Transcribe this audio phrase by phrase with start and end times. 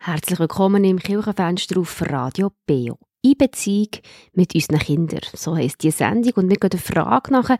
[0.00, 2.98] Herzlich willkommen im Kirchenfenster auf Radio Beo.
[3.20, 3.88] In Beziehung
[4.32, 5.20] mit unseren Kindern.
[5.34, 6.32] So heisst die Sendung.
[6.36, 7.50] Und wir gehen der Frage nach,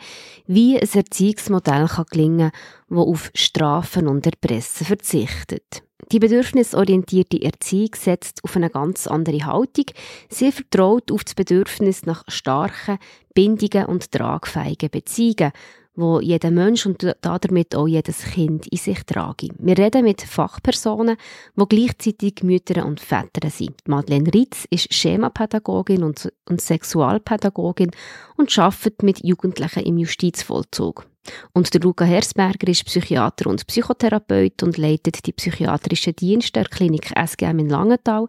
[0.46, 5.82] wie ein Erziehungsmodell kann gelingen kann, das auf Strafen und Erpressen verzichtet.
[6.12, 9.86] Die bedürfnisorientierte Erziehung setzt auf eine ganz andere Haltung.
[10.30, 12.98] Sie vertraut auf das Bedürfnis nach starken,
[13.34, 15.50] bindigen und tragfähigen Beziehungen,
[15.99, 19.48] wo jeder Mensch und damit auch jedes Kind in sich trage.
[19.59, 21.17] Wir reden mit Fachpersonen,
[21.57, 23.77] die gleichzeitig Mütter und Väter sind.
[23.87, 27.91] Madeleine Ritz ist Schemapädagogin und, und Sexualpädagogin
[28.37, 31.05] und arbeitet mit Jugendlichen im Justizvollzug.
[31.52, 37.12] Und der Luca Hersberger ist Psychiater und Psychotherapeut und leitet die psychiatrischen Dienste der Klinik
[37.16, 38.27] SGM in Langenthal.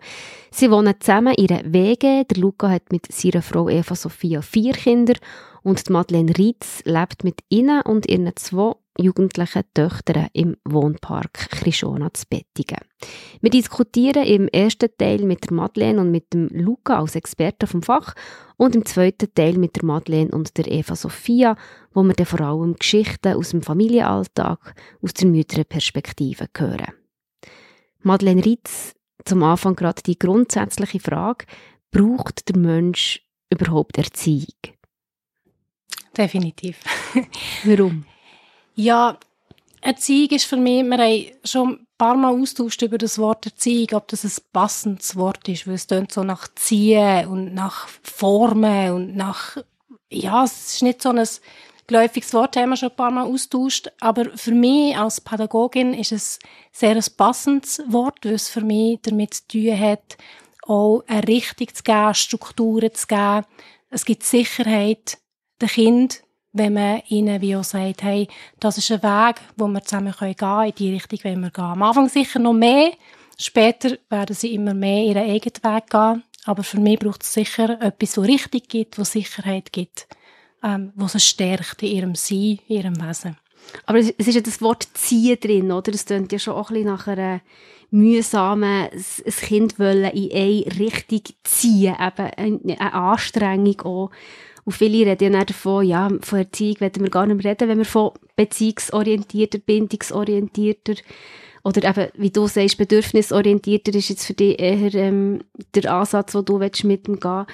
[0.51, 2.23] Sie wohnen zusammen in einer WG.
[2.23, 5.15] Der Luca hat mit seiner Frau Eva Sophia vier Kinder
[5.63, 12.25] und Madeleine Rietz lebt mit ihnen und ihren zwei jugendlichen Töchtern im Wohnpark Krishona zu
[12.29, 12.85] Bettigen.
[13.41, 17.81] Wir diskutieren im ersten Teil mit der Madeleine und mit dem Luca als Experten vom
[17.81, 18.13] Fach
[18.57, 21.55] und im zweiten Teil mit der Madeleine und der Eva Sophia,
[21.93, 26.93] wo wir dann vor allem Geschichten aus dem Familienalltag aus der Mütterperspektive hören.
[28.01, 31.45] Madeleine Rietz, zum Anfang gerade die grundsätzliche Frage,
[31.91, 34.55] braucht der Mensch überhaupt Erziehung?
[36.17, 36.79] Definitiv.
[37.63, 38.05] Warum?
[38.79, 39.17] Ja,
[39.81, 43.89] Erziehung ist für mich, wir haben schon ein paar Mal austauscht über das Wort Erziehung,
[43.91, 48.93] ob das ein passendes Wort ist, weil es klingt so nach Ziehen und nach Formen
[48.93, 49.57] und nach,
[50.09, 51.27] ja, es ist nicht so ein
[51.87, 56.13] geläufiges Wort, haben wir schon ein paar Mal austauscht, aber für mich als Pädagogin ist
[56.13, 56.39] es
[56.71, 60.17] sehr ein passendes Wort, weil es für mich damit zu tun hat,
[60.61, 63.45] auch eine Richtung zu geben, Strukturen zu geben.
[63.89, 65.17] Es gibt Sicherheit,
[65.61, 68.27] den Kind, wenn man ihnen wie auch sagt, hey,
[68.59, 71.63] das ist ein Weg, wo wir zusammen gehen können, in die Richtung wollen wir gehen.
[71.63, 72.91] Am Anfang sicher noch mehr,
[73.37, 77.81] später werden sie immer mehr ihren eigenen Weg gehen, aber für mich braucht es sicher
[77.81, 80.07] etwas, wo richtig gibt, wo Sicherheit gibt,
[80.63, 83.37] ähm, wo sie stärkt in ihrem Sein, in ihrem Wesen.
[83.85, 85.91] Aber es ist ja das Wort ziehen drin, oder?
[85.91, 87.41] Das klingt ja schon auch ein bisschen nach einer
[87.91, 94.11] mühsamen, ein Kind wollen in eine Richtung ziehen, eben eine Anstrengung auch.
[94.69, 97.79] Und viele reden ja davon, ja, von Erziehung werden wir gar nicht mehr reden, wenn
[97.79, 100.93] wir von beziehungsorientierter, bindungsorientierter
[101.63, 105.43] oder eben, wie du sagst, bedürfnisorientierter ist jetzt für dich eher ähm,
[105.73, 107.47] der Ansatz, den du willst, mit dem gehen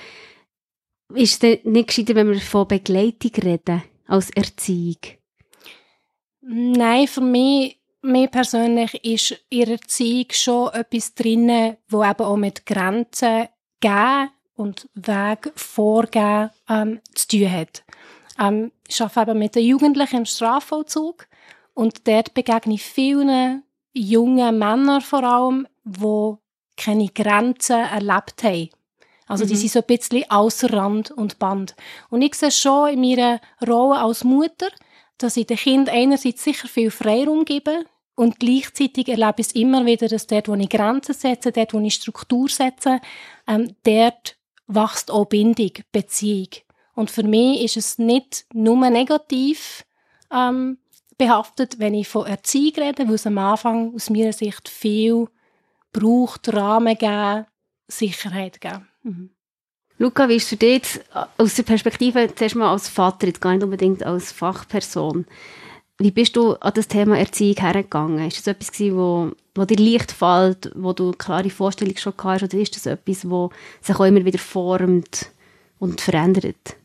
[1.14, 5.00] Ist es nicht gescheiter, wenn wir von Begleitung reden, als Erziehung?
[6.42, 12.66] Nein, für mich, mir persönlich ist in Erziehung schon etwas drin, wo eben auch mit
[12.66, 13.48] Grenzen
[13.80, 17.84] geben und Weg vorgeben ähm, zu tun hat.
[18.40, 21.28] Ähm, ich arbeite eben mit den Jugendlichen im Strafvollzug
[21.74, 26.34] und dort begegne ich vielen jungen Männern vor allem, die
[26.78, 28.70] keine Grenzen erlebt haben.
[29.28, 29.50] Also mhm.
[29.50, 31.76] die sind so ein bisschen außer Rand und Band.
[32.10, 34.68] Und ich sehe schon in meiner Rolle als Mutter,
[35.18, 37.86] dass ich den Kind einerseits sicher viel Freiraum gebe
[38.16, 41.80] und gleichzeitig erlebe ich es immer wieder, dass dort, wo ich Grenzen setze, dort, wo
[41.80, 43.00] ich Struktur setze,
[43.48, 44.38] ähm, dort
[44.68, 46.50] wächst auch Bindung, Beziehung.
[46.94, 49.86] Und für mich ist es nicht nur negativ
[50.32, 50.78] ähm,
[51.18, 55.28] behaftet, wenn ich von Erziehung rede, weil es am Anfang aus meiner Sicht viel
[55.92, 57.46] braucht, Rahmen geben,
[57.88, 58.88] Sicherheit geben.
[59.04, 59.30] Mhm.
[59.98, 63.54] Luca, wie ist für dich äh, aus der Perspektive, zuerst mal als Vater, jetzt gar
[63.54, 65.26] nicht unbedingt als Fachperson,
[65.98, 68.28] wie bist du an das Thema Erziehung hergegangen?
[68.28, 72.14] Ist das etwas gewesen, wo, wo dir leicht fällt, wo du eine klare Vorstellung schon
[72.24, 73.50] hast, oder ist das etwas, wo
[73.82, 75.32] sich auch immer wieder formt
[75.80, 76.76] und verändert?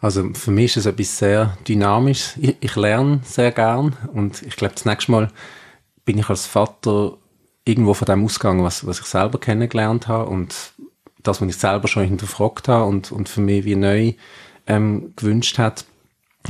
[0.00, 2.36] Also für mich ist es etwas sehr Dynamisches.
[2.40, 5.30] Ich, ich lerne sehr gern und ich glaube, das nächste Mal
[6.04, 7.16] bin ich als Vater
[7.64, 10.72] irgendwo von dem ausgegangen, was, was ich selber kennengelernt habe und
[11.22, 14.14] das, was ich selber schon hinterfragt habe und, und für mich wie neu
[14.66, 15.84] ähm, gewünscht hat.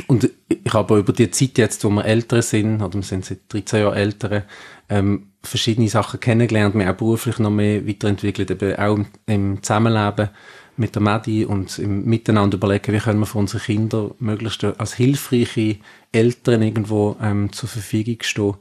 [0.07, 3.41] Und ich habe über die Zeit jetzt, wo wir älter sind, oder wir sind seit
[3.53, 4.45] 13 Jahren älter,
[4.89, 10.31] ähm, verschiedene Sachen kennengelernt, mir auch beruflich noch mehr weiterentwickelt, eben auch im, im Zusammenleben
[10.77, 14.94] mit der Medi und im Miteinander überlegen, wie können wir für unsere Kinder möglichst als
[14.94, 15.77] hilfreiche
[16.12, 18.55] Eltern irgendwo ähm, zur Verfügung stehen.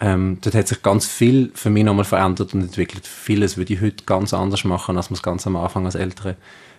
[0.00, 3.06] Ähm, dort hat sich ganz viel für mich nochmal verändert und entwickelt.
[3.06, 6.36] Vieles würde ich heute ganz anders machen, als wir es ganz am Anfang als Eltern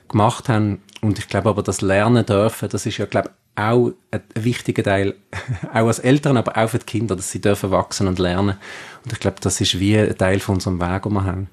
[0.07, 0.81] gemacht haben.
[1.01, 5.15] Und ich glaube aber, das Lernen dürfen, das ist ja, glaube auch ein, wichtiger Teil,
[5.73, 8.57] auch als Eltern, aber auch für die Kinder, dass sie dürfen wachsen und lernen.
[9.03, 11.49] Und ich glaube, das ist wie ein Teil von unserem Weg, den wir haben.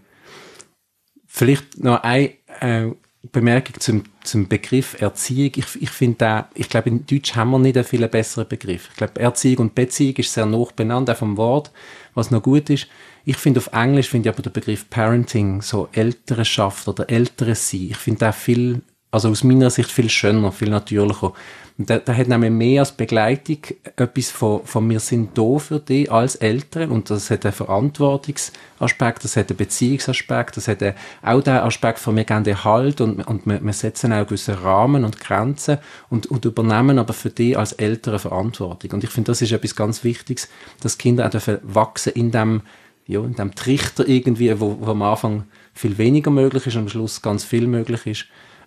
[1.26, 2.90] Vielleicht noch eine äh,
[3.32, 7.76] Bemerkung zum zum Begriff Erziehung, ich, ich finde ich glaube, in Deutsch haben wir nicht
[7.76, 8.88] einen viel besseren Begriff.
[8.90, 11.70] Ich glaube, Erziehung und Beziehung ist sehr noch benannt, auch vom Wort,
[12.14, 12.88] was noch gut ist.
[13.24, 17.88] Ich finde auf Englisch, finde ich aber der Begriff Parenting, so Ältereschaft oder älteres Sein,
[17.90, 18.82] ich finde da viel,
[19.16, 21.32] also aus meiner Sicht viel schöner, viel natürlicher.
[21.78, 23.58] Und da, da hat nämlich mehr als Begleitung
[23.96, 29.24] etwas von, von wir sind da für dich als Eltern und das hat einen Verantwortungsaspekt,
[29.24, 30.82] das hat einen Beziehungsaspekt, das hat
[31.22, 34.62] auch den Aspekt von wir geben dir Halt und, und wir, wir setzen auch gewisse
[34.62, 35.78] Rahmen und Grenzen
[36.10, 38.92] und, und übernehmen aber für dich als Eltern Verantwortung.
[38.92, 40.48] Und ich finde, das ist etwas ganz Wichtiges,
[40.80, 42.62] dass Kinder auch wachsen in dem,
[43.06, 46.88] ja, in dem Trichter irgendwie, wo, wo am Anfang viel weniger möglich ist und am
[46.88, 48.26] Schluss ganz viel möglich ist.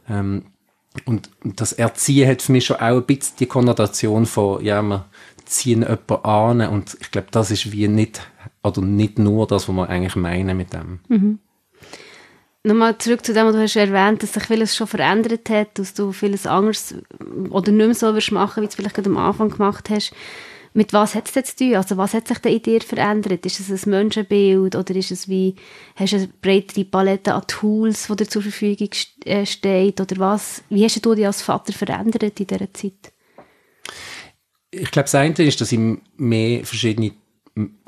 [0.10, 0.44] Ähm,
[1.06, 5.06] und das Erziehen hat für mich schon auch ein bisschen die Konnotation von, ja, wir
[5.46, 8.22] ziehen jemanden an und ich glaube, das ist wie nicht,
[8.64, 11.00] oder nicht nur das, was wir eigentlich meinen mit dem.
[11.08, 11.40] Mhm.
[12.64, 15.94] Nochmal zurück zu dem, was du hast erwähnt, dass sich vieles schon verändert hat, dass
[15.94, 16.96] du vieles anderes
[17.50, 20.14] oder nicht mehr so wirst machen, wie du es vielleicht gerade am Anfang gemacht hast.
[20.74, 21.76] Mit was hat es jetzt zu tun?
[21.76, 23.46] Also was hat sich denn in dir verändert?
[23.46, 25.56] Ist es ein Menschenbild oder ist es wie,
[25.96, 28.90] hast du eine breitere Palette an Tools, die dir zur Verfügung
[29.26, 30.00] äh, steht?
[30.00, 30.64] Oder was?
[30.70, 33.14] Wie hast du dich als Vater verändert in dieser Zeit?
[34.72, 35.80] Ich glaube, das eine ist, dass ich
[36.18, 37.14] mehr verschiedene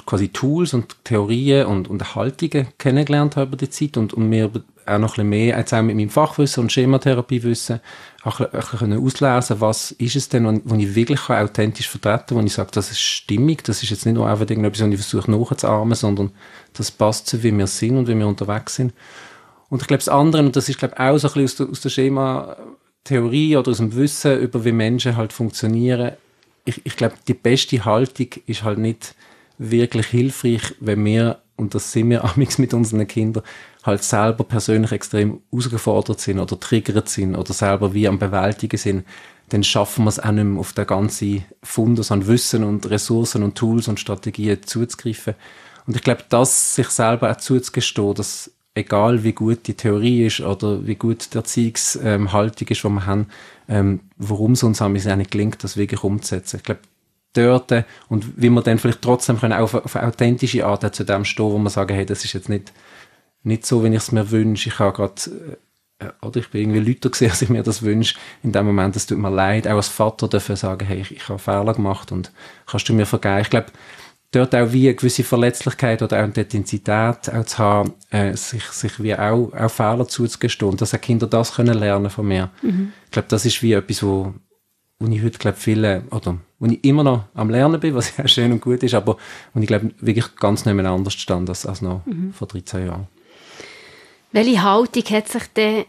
[0.06, 4.52] quasi Tools und Theorien und, und Haltungen kennengelernt habe über die Zeit und, und mir
[4.92, 7.80] auch noch ein bisschen mehr, jetzt auch mit meinem Fachwissen und Schematherapiewissen,
[8.24, 12.42] auch ein bisschen auslesen, was ist es denn, wo ich wirklich authentisch vertreten kann, wo
[12.42, 15.32] ich sage, das ist stimmig, das ist jetzt nicht nur einfach irgendetwas, was ich versuche
[15.32, 16.32] nachzuahmen, sondern
[16.74, 18.94] das passt zu, wie wir sind und wie wir unterwegs sind.
[19.70, 21.56] Und ich glaube, das andere, und das ist, glaube ich, auch so ein bisschen aus
[21.56, 26.12] der, aus der Schema-Theorie oder aus dem Wissen über wie Menschen halt funktionieren,
[26.66, 29.16] ich, ich glaube, die beste Haltung ist halt nicht
[29.62, 33.44] wirklich hilfreich, wenn wir, und das sind wir amigs mit unseren Kindern,
[33.84, 39.06] halt selber persönlich extrem herausgefordert sind oder triggert sind oder selber wie am Bewältigen sind,
[39.50, 43.44] dann schaffen wir es auch nicht mehr auf der ganzen Fundus an Wissen und Ressourcen
[43.44, 45.36] und Tools und Strategien zuzugreifen.
[45.88, 50.40] Und ich glaube, das sich selber auch zuzugestehen, dass egal wie gut die Theorie ist
[50.42, 53.28] oder wie gut die Erziehungshaltung ist, die wir haben,
[53.68, 56.58] ähm, warum es uns auch nicht gelingt, das wirklich umzusetzen.
[56.58, 56.82] Ich glaube,
[57.34, 57.74] dort
[58.10, 61.46] und wie wir dann vielleicht trotzdem können auf, auf eine authentische Art zu dem stehen,
[61.46, 62.72] wo wir sagen, hey, das ist jetzt nicht
[63.44, 64.70] nicht so, wie ich es mir wünsche.
[64.70, 65.60] Ich habe gerade,
[66.00, 68.16] äh, oder ich bin irgendwie Leute gesehen, als ich mir das wünsche.
[68.44, 69.68] In dem Moment, es tut mir leid.
[69.68, 72.32] Auch als Vater dafür sagen, hey, ich, ich habe Fehler gemacht und
[72.68, 73.42] kannst du mir vergeben.
[73.42, 73.68] Ich glaube,
[74.32, 78.64] dort auch wie eine gewisse Verletzlichkeit oder auch eine Intensität auch zu haben, äh, sich,
[78.66, 82.50] sich wie auch, auch Fehler zuzugestehen und dass auch Kinder das können lernen von mir.
[82.62, 82.94] Mhm.
[83.06, 84.34] Ich glaube, das ist wie etwas, wo,
[85.02, 88.28] wo ich heute glaube viele, oder wo ich immer noch am Lernen bin, was ja
[88.28, 89.18] schön und gut ist, aber
[89.54, 92.34] wo ich glaube wirklich ganz nicht mehr anders stand als, als noch mhm.
[92.34, 93.08] vor 13 Jahren.
[94.32, 95.86] Welche Haltung hat sich denn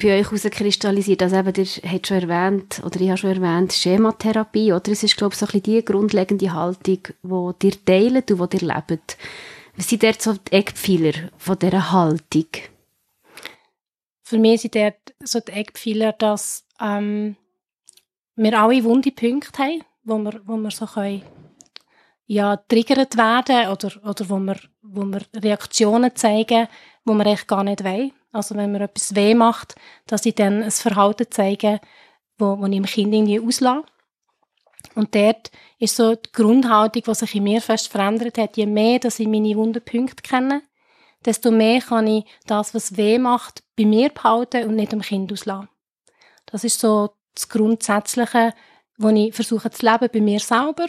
[0.00, 1.22] bei euch herauskristallisiert?
[1.22, 4.90] Also eben, ihr habt schon erwähnt, oder ich habe schon erwähnt, Schematherapie, oder?
[4.90, 8.56] Es ist, glaube ich, so ein bisschen die grundlegende Haltung, die ihr teilt und die
[8.56, 9.16] ihr lebt.
[9.76, 12.46] Was sind dort so die Eckpfeiler von dieser Haltung?
[14.22, 17.36] Für mich sind dort so die Eckpfeiler, dass ähm,
[18.36, 21.22] wir alle wunde Punkte haben, wo wir, wo wir so können,
[22.26, 26.68] ja, triggert werden oder, oder wo, wir, wo wir Reaktionen zeigen,
[27.04, 28.12] wo man echt gar nicht will.
[28.32, 29.74] Also wenn mir etwas weh macht,
[30.06, 31.80] dass ich dann ein Verhalten zeige,
[32.38, 33.84] wo, wo ich im Kind irgendwie auslasse.
[34.94, 38.56] Und dort ist so die Grundhaltung, die sich in mir fest verändert hat.
[38.56, 40.62] Je mehr, dass ich meine wunden Punkte kenne,
[41.24, 45.32] desto mehr kann ich das, was weh macht, bei mir behalten und nicht dem Kind
[45.32, 45.68] auslassen.
[46.46, 48.54] Das ist so das Grundsätzliche,
[48.98, 50.86] wo ich versuche zu leben bei mir selber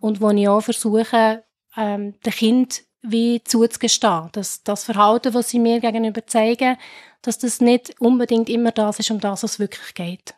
[0.00, 1.44] und wo ich auch versuche,
[1.76, 4.28] ähm, dem Kind wie zuzugestehen.
[4.32, 6.76] Dass das Verhalten, das sie mir gegenüber zeigen,
[7.22, 10.34] dass das nicht unbedingt immer das ist, um das es wirklich geht.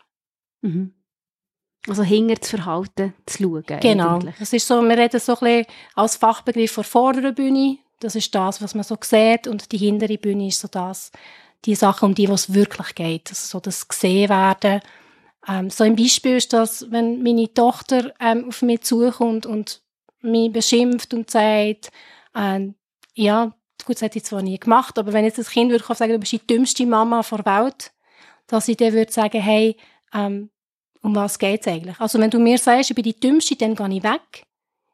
[0.62, 0.94] Mhm.
[1.88, 3.80] Also hinter das Verhalten zu schauen.
[3.80, 4.18] Genau.
[4.38, 7.78] Das ist so, wir reden so ein bisschen als Fachbegriff von vorderen Bühne.
[8.00, 9.46] Das ist das, was man so sieht.
[9.46, 11.12] Und die hintere Bühne ist so das,
[11.64, 13.28] die Sachen, um die es wirklich geht.
[13.30, 14.80] Also so das gesehen werden.
[15.48, 19.82] Ähm, so ein Beispiel ist das, wenn meine Tochter ähm, auf mich zukommt und
[20.22, 21.90] mich beschimpft und sagt,
[22.34, 22.74] ähm,
[23.14, 26.12] ja, gut, das hätte ich zwar nie gemacht, aber wenn jetzt das Kind würde sagen,
[26.12, 27.92] du bist die dümmste Mama der Welt,
[28.46, 29.76] dass ich dann würde sagen, hey,
[30.12, 30.50] ähm,
[31.02, 32.00] um was geht's eigentlich?
[32.00, 34.46] Also wenn du mir sagst, ich bin die dümmste, dann gehe ich weg.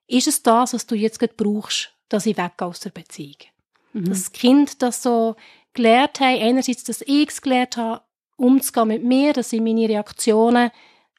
[0.06, 3.36] Ist es das, was du jetzt gerade brauchst, dass ich weg aus der Beziehung?
[3.94, 4.04] Mhm.
[4.04, 5.36] Das Kind das so
[5.72, 8.02] gelernt hat, einerseits, dass ich es gelernt habe,
[8.36, 10.70] umzugehen mit mir, dass ich meine Reaktionen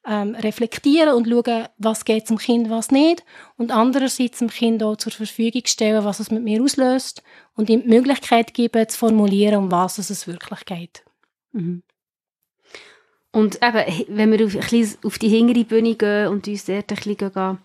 [0.05, 3.23] ähm, reflektieren und schauen, was geht zum Kind, was nicht.
[3.57, 7.23] Und andererseits dem Kind auch zur Verfügung stellen, was es mit mir auslöst
[7.55, 11.03] und ihm die Möglichkeit geben, zu formulieren, um was es wirklich geht.
[11.53, 11.83] Mhm.
[13.31, 14.55] Und eben, wenn wir auf,
[15.05, 17.57] auf die hintere Bühne gehen und uns dort ein bisschen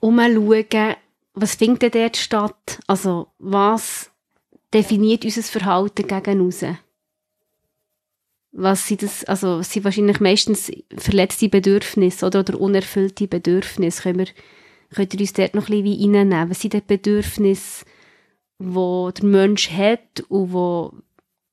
[0.00, 0.96] umschauen,
[1.34, 2.78] was findet dort statt?
[2.86, 4.10] Also, was
[4.72, 6.64] definiert unser Verhalten gegen raus?
[8.60, 14.02] Was sind das, also, sind wahrscheinlich meistens verletzte Bedürfnisse oder, oder unerfüllte Bedürfnisse.
[14.02, 14.26] Können wir,
[14.92, 16.50] könnt ihr uns dort noch ein bisschen reinnehmen?
[16.50, 17.84] Was sind die Bedürfnisse,
[18.58, 18.64] die
[19.16, 20.92] der Mensch hat und wo,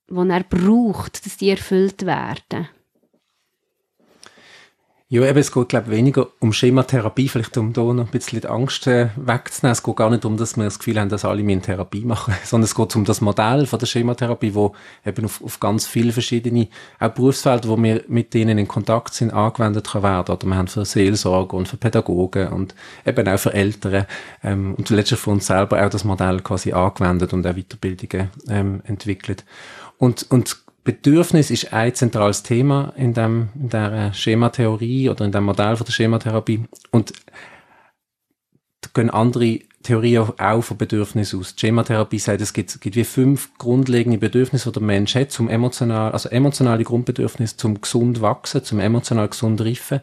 [0.07, 2.69] wo er braucht, dass die erfüllt werden?
[5.07, 8.41] Ja, eben, es geht, glaube ich, weniger um Schematherapie, vielleicht um da noch ein bisschen
[8.41, 9.73] die Angst äh, wegzunehmen.
[9.73, 12.33] Es geht gar nicht darum, dass wir das Gefühl haben, dass alle eine Therapie machen,
[12.43, 14.73] sondern es geht um das Modell von der Schematherapie, wo
[15.05, 16.69] eben auf, auf ganz viele verschiedene,
[16.99, 20.33] auch Berufsfelder, wo wir mit denen in Kontakt sind, angewendet kann werden.
[20.33, 22.73] Oder wir haben für Seelsorge und für Pädagogen und
[23.05, 24.07] eben auch für Eltern
[24.43, 28.81] ähm, und letztlich für uns selber auch das Modell quasi angewendet und auch Weiterbildungen ähm,
[28.85, 29.45] entwickelt.
[29.99, 35.43] Und, und Bedürfnis ist ein zentrales Thema in, dem, in der Schematheorie oder in dem
[35.43, 36.63] Modell von der Schematherapie.
[36.91, 37.11] Und
[38.81, 41.55] da gehen andere Theorien auch von Bedürfnissen aus.
[41.55, 45.49] Die Schematherapie sagt, es gibt, gibt wie fünf grundlegende Bedürfnisse, die der Mensch hat, zum
[45.49, 50.01] emotional, also emotionale Grundbedürfnisse, zum gesund wachsen, zum emotional gesund reifen.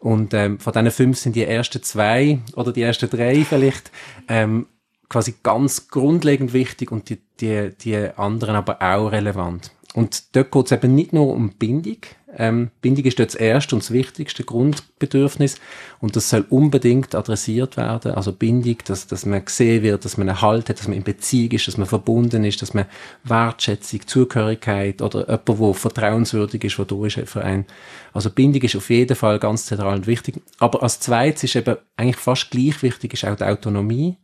[0.00, 3.92] Und ähm, von diesen fünf sind die ersten zwei oder die ersten drei vielleicht
[4.26, 4.66] ähm,
[5.08, 9.70] quasi ganz grundlegend wichtig und die, die, die anderen aber auch relevant.
[9.96, 11.96] Und dort geht es eben nicht nur um Bindung.
[12.36, 15.58] Ähm, Bindung ist dort das erste und das wichtigste Grundbedürfnis.
[16.00, 18.12] Und das soll unbedingt adressiert werden.
[18.12, 21.02] Also Bindung, dass, dass man gesehen wird, dass man einen Halt hat, dass man in
[21.02, 22.84] Beziehung ist, dass man verbunden ist, dass man
[23.24, 27.64] Wertschätzung, Zugehörigkeit oder jemand, der vertrauenswürdig ist, der da ist für einen.
[28.12, 30.42] Also Bindung ist auf jeden Fall ganz zentral und wichtig.
[30.58, 34.18] Aber als zweites ist eben eigentlich fast gleich wichtig ist auch die Autonomie.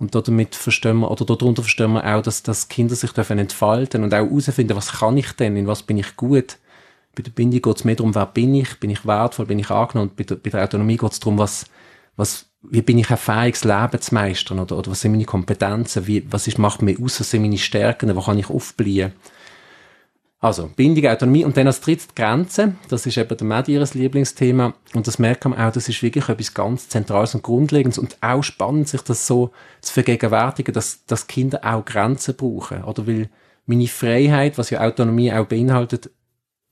[0.00, 4.02] Und damit verstehen wir, oder darunter verstehen wir auch, dass, dass Kinder sich dürfen entfalten
[4.02, 6.56] und auch herausfinden, was kann ich denn, in was bin ich gut.
[7.14, 9.70] Bei der Bindung geht es mehr darum, wer bin ich, bin ich wertvoll, bin ich
[9.70, 10.08] angenommen.
[10.08, 11.66] Und bei der, bei der Autonomie geht es darum, was,
[12.16, 16.06] was, wie bin ich ein fähiges Leben zu meistern, oder, oder was sind meine Kompetenzen,
[16.06, 19.12] wie, was ist, macht mir aus, was sind meine Stärken, wo kann ich aufblühen.
[20.42, 22.74] Also, Bindung, Autonomie und dann als drittes die Grenze.
[22.88, 24.72] Das ist eben der Medi ihres Lieblingsthema.
[24.94, 28.42] Und das merkt man auch, das ist wirklich etwas ganz Zentrales und Grundlegendes und auch
[28.42, 29.50] spannend, sich das so
[29.82, 32.84] zu vergegenwärtigen, dass, dass Kinder auch Grenzen brauchen.
[32.84, 33.28] Oder weil
[33.66, 36.10] meine Freiheit, was ja Autonomie auch beinhaltet,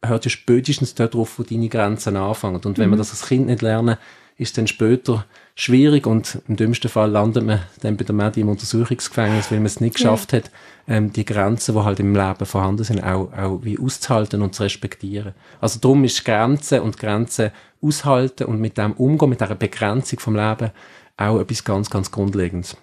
[0.03, 2.63] hört ja spätestens dort drauf, wo deine Grenzen anfangen.
[2.65, 2.95] Und wenn mhm.
[2.95, 3.99] wir das als Kind nicht lernen,
[4.39, 5.27] ist dann später
[5.57, 9.67] schwierig und im dümmsten Fall landet man dann bei der Medi im Untersuchungsgefängnis, weil man
[9.67, 10.39] es nicht geschafft ja.
[10.39, 10.51] hat,
[10.87, 14.63] ähm, die Grenzen, die halt im Leben vorhanden sind, auch, auch wie auszuhalten und zu
[14.63, 15.35] respektieren.
[15.61, 17.51] Also darum ist Grenzen und Grenzen
[17.83, 20.71] aushalten und mit dem umgehen, mit dieser Begrenzung vom Leben
[21.17, 22.77] auch etwas ganz, ganz Grundlegendes.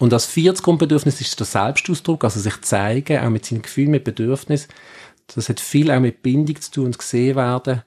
[0.00, 4.04] Und das vierte Grundbedürfnis ist der Selbstausdruck, also sich zeigen, auch mit seinen Gefühlen, mit
[4.04, 4.68] Bedürfnissen.
[5.28, 7.82] Das hat viel auch mit Bindung zu tun und gesehen werden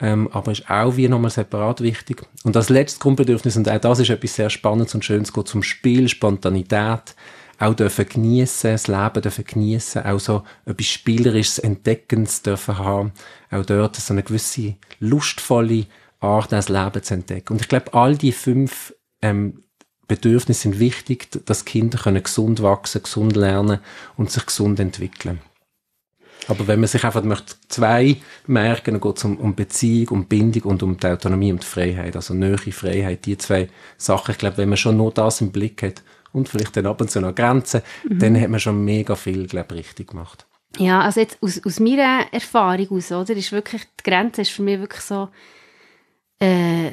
[0.00, 2.22] ähm, aber ist auch wie nochmal separat wichtig.
[2.44, 5.62] Und das letzte Grundbedürfnis, und auch das ist etwas sehr Spannendes und Schönes, geht zum
[5.62, 7.14] Spiel, Spontanität,
[7.58, 13.12] auch dürfen geniessen, das Leben dürfen geniessen, auch so etwas Spielerisches, Entdeckens dürfen haben,
[13.50, 15.86] auch dort so eine gewisse lustvolle
[16.20, 17.54] Art, das Leben zu entdecken.
[17.54, 19.62] Und ich glaube, all die fünf ähm,
[20.08, 23.80] Bedürfnisse sind wichtig, dass Kinder können gesund wachsen, gesund lernen
[24.16, 25.40] und sich gesund entwickeln.
[26.48, 30.24] Aber wenn man sich einfach möchte zwei merken, dann geht es um, um Beziehung, um
[30.26, 32.16] Bindung und um die Autonomie und die Freiheit.
[32.16, 34.32] Also Nähe, Freiheit, die zwei Sachen.
[34.32, 37.10] Ich glaube, wenn man schon nur das im Blick hat und vielleicht dann ab und
[37.10, 38.18] zu noch Grenzen, mhm.
[38.18, 40.46] dann hat man schon mega viel, glaube ich, richtig gemacht.
[40.78, 44.62] Ja, also jetzt aus, aus meiner Erfahrung aus, oder, ist wirklich, die Grenze ist für
[44.62, 45.28] mich wirklich so,
[46.38, 46.92] äh,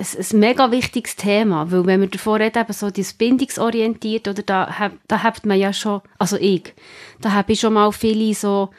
[0.00, 4.42] ein, ein mega wichtiges Thema, weil wenn wir davor reden, eben so das bindungsorientiert, oder
[4.42, 6.74] da, da hat man ja schon, also ich,
[7.20, 8.70] da habe ich schon mal viele so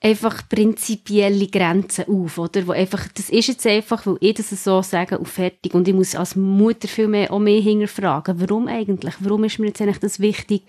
[0.00, 2.66] einfach prinzipielle Grenzen auf, oder?
[2.66, 5.72] Wo einfach, das ist jetzt einfach, weil ich das so sage, auf fertig.
[5.72, 8.38] Und ich muss als Mutter viel mehr, auch mehr hinterfragen.
[8.38, 9.14] Warum eigentlich?
[9.20, 10.64] Warum ist mir jetzt eigentlich das wichtig?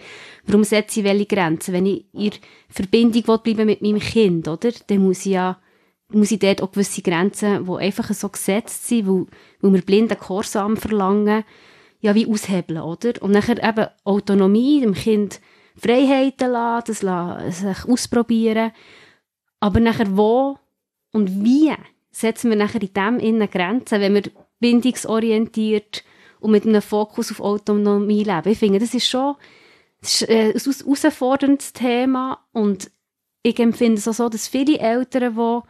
[0.46, 1.74] Warum setze ich welche Grenzen?
[1.74, 2.32] Wenn ich in
[2.70, 4.72] Verbindung bleiben mit meinem Kind, oder?
[4.88, 5.58] Dann muss ich ja
[6.10, 9.26] muss ich dort auch gewisse Grenzen, die einfach so gesetzt sind, weil,
[9.62, 11.44] weil wir blinden Korsam verlangen,
[12.02, 13.14] ja, wie aushebeln, oder?
[13.22, 15.42] Und nachher eben Autonomie, dem Kind
[15.76, 18.72] Freiheiten lassen, das lassen, sich ausprobieren.
[19.60, 20.60] Aber nachher wo
[21.12, 21.74] und wie
[22.12, 24.24] setzen wir nachher in dem innen Grenzen, wenn wir
[24.60, 26.04] bindungsorientiert
[26.40, 28.50] und mit einem Fokus auf Autonomie leben?
[28.50, 29.36] Ich finde, das ist schon
[30.02, 32.92] das ist ein herausforderndes Thema und
[33.42, 35.62] ich empfinde es auch so, dass viele Eltern, die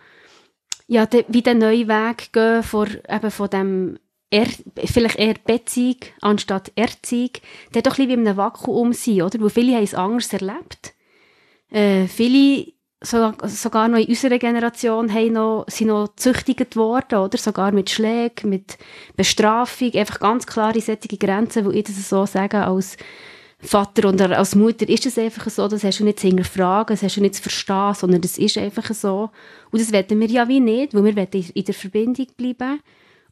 [0.88, 4.00] ja, de, wie den neuen Weg gehen vor, eben von dem
[4.30, 4.48] er,
[4.86, 7.32] vielleicht eher Beziehung anstatt Erziehung,
[7.74, 9.40] der doch ein bisschen wie in einem Vakuum sein, oder?
[9.40, 10.94] Weil viele haben es anders erlebt.
[11.70, 17.38] Äh, viele sogar, sogar noch in unserer Generation haben noch, sind noch züchtigt worden, oder?
[17.38, 18.78] Sogar mit Schlägen, mit
[19.16, 22.98] Bestrafung, einfach ganz klare sättige Grenzen, wo ich das so sagen, als
[23.66, 27.04] Vater oder als Mutter ist es einfach so, das hast du nicht zu hinterfragen, das
[27.04, 29.30] hast du nicht zu verstehen, sondern das ist einfach so.
[29.72, 32.82] Und das wollen wir ja wie nicht, weil wir wollen in der Verbindung bleiben.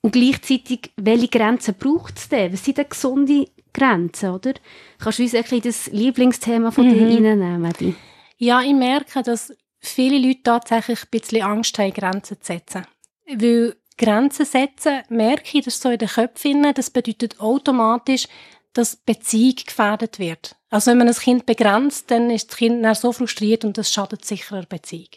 [0.02, 2.52] Und gleichzeitig, welche Grenzen braucht es denn?
[2.52, 4.54] Was sind denn gesunde Grenzen, oder?
[5.00, 6.94] Kannst du uns ein das Lieblingsthema von mhm.
[6.94, 7.96] dir reinnehmen, Edi?
[8.38, 12.86] Ja, ich merke, dass viele Leute tatsächlich ein bisschen Angst haben, Grenzen zu setzen.
[13.26, 18.28] Weil Grenzen setzen, merke ich, dass so in den Köpfen, das bedeutet automatisch,
[18.74, 20.56] dass Beziehung gefährdet wird.
[20.70, 23.92] Also wenn man ein Kind begrenzt, dann ist das Kind dann so frustriert und das
[23.92, 25.10] schadet sicher der Beziehung.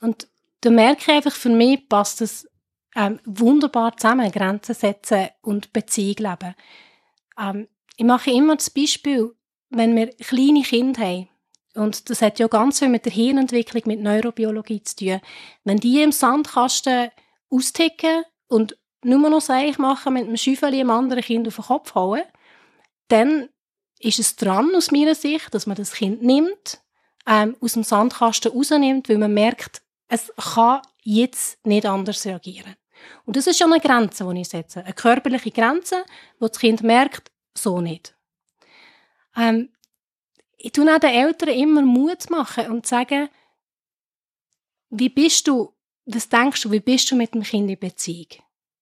[0.00, 0.28] Und
[0.60, 2.48] da merke ich einfach, für mich passt es
[2.94, 6.54] ähm, wunderbar zusammen, Grenzen setzen und Beziehung leben.
[7.38, 9.34] Ähm, ich mache immer das Beispiel,
[9.70, 11.28] wenn wir kleine Kinder haben,
[11.74, 15.20] und das hat ja ganz viel mit der Hirnentwicklung, mit Neurobiologie zu tun.
[15.64, 17.10] Wenn die im Sandkasten
[17.48, 21.94] austicken und nur noch Seich machen, mit einem Schäufeli einem anderen Kind auf den Kopf
[21.94, 22.22] hauen,
[23.12, 23.48] dann
[24.00, 26.80] ist es dran, aus meiner Sicht, dass man das Kind nimmt,
[27.26, 32.74] ähm, aus dem Sandkasten rausnimmt, weil man merkt, es kann jetzt nicht anders reagieren.
[33.24, 34.84] Und das ist schon eine Grenze, die ich setze.
[34.84, 36.04] Eine körperliche Grenze,
[36.38, 38.14] wo das Kind merkt, so nicht.
[39.36, 39.70] Ähm,
[40.56, 43.28] ich tue auch den Eltern immer Mut machen und sagen,
[44.90, 45.72] wie bist du,
[46.04, 48.28] was denkst du, wie bist du mit dem Kind in Beziehung?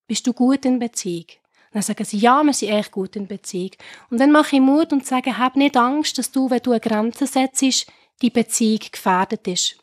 [0.07, 1.27] Bist du gut in Beziehung?
[1.73, 3.71] Dann sagen sie, ja, wir sind echt gut in Beziehung.
[4.11, 6.81] Und dann mache ich Mut und sage, hab nicht Angst, dass du, wenn du eine
[6.81, 7.87] Grenze setzt,
[8.23, 9.77] die Beziehung gefährdet ist.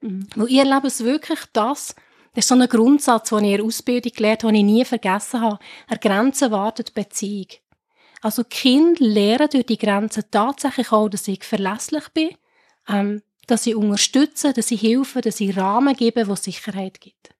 [0.00, 0.26] Mhm.
[0.34, 1.94] Weil ich erlebe es wirklich das,
[2.34, 4.84] das ist so ein Grundsatz, den ich in der Ausbildung gelernt habe, den ich nie
[4.84, 5.58] vergessen habe.
[5.86, 7.48] Eine Grenze wartet Beziehung.
[8.20, 12.30] Also Kinder lernen durch die Grenzen tatsächlich auch, dass ich verlässlich bin,
[12.88, 17.30] ähm, dass ich unterstütze, dass ich helfe, dass ich Rahmen gebe, wo Sicherheit gibt.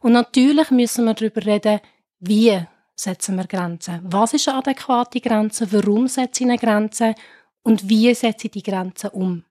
[0.00, 1.80] Und natürlich müssen wir darüber reden,
[2.20, 2.60] wie
[2.98, 4.00] setzen wir Grenzen.
[4.02, 5.70] Was ist eine adäquate Grenze?
[5.72, 7.14] Warum setze ich eine Grenze?
[7.62, 9.44] Und wie setze ich die Grenze um?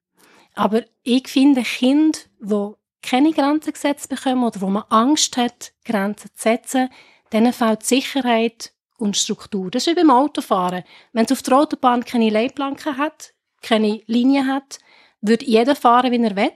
[0.53, 6.29] Aber ich finde, Kinder, die keine Grenzen gesetzt bekommen oder wo man Angst hat, Grenzen
[6.35, 6.89] zu setzen,
[7.31, 9.71] denen fehlt Sicherheit und Struktur.
[9.71, 10.83] Das ist wie beim Autofahren.
[11.13, 14.79] Wenn es auf der Autobahn keine Leitplanken hat, keine Linie hat,
[15.21, 16.51] würde jeder fahren, wie er will.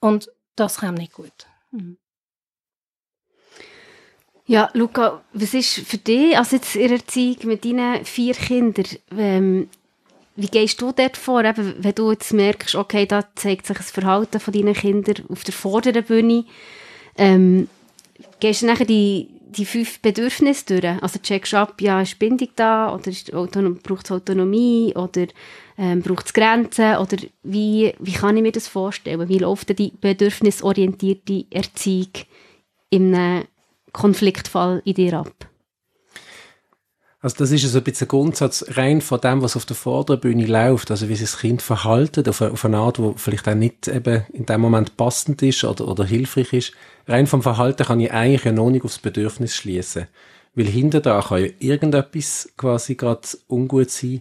[0.00, 1.46] Und das kommt nicht gut.
[1.70, 1.98] Mhm.
[4.46, 8.84] Ja, Luca, was ist für dich, also jetzt in Erziehung mit deinen vier Kindern,
[9.16, 9.68] ähm,
[10.36, 13.90] wie gehst du dort vor, eben, wenn du jetzt merkst, okay, da zeigt sich das
[13.90, 16.44] Verhalten von deinen Kindern auf der vorderen Bühne,
[17.16, 17.68] ähm,
[18.38, 21.02] gehst du nachher die, die fünf Bedürfnisse durch?
[21.02, 25.26] Also checkst du ab, ja, ist Bindung da, oder braucht es Autonomie, oder
[25.78, 29.26] ähm, braucht es Grenzen, oder wie, wie kann ich mir das vorstellen?
[29.26, 32.10] Wie läuft die bedürfnisorientierte Erziehung
[32.90, 33.44] in einem
[33.94, 35.48] Konfliktfall in dir ab?
[37.24, 40.90] Also das ist so ein bisschen Grundsatz rein von dem, was auf der Vorderbühne läuft,
[40.90, 43.88] also wie sich das Kind verhaltet, auf eine, auf eine Art, wo vielleicht auch nicht
[43.88, 46.72] eben in dem Moment passend ist oder, oder hilfreich ist.
[47.08, 50.06] Rein vom Verhalten kann ich eigentlich ja noch nicht aufs Bedürfnis schließen,
[50.54, 54.20] weil hinter da kann ja irgendetwas quasi gerade ungut sein.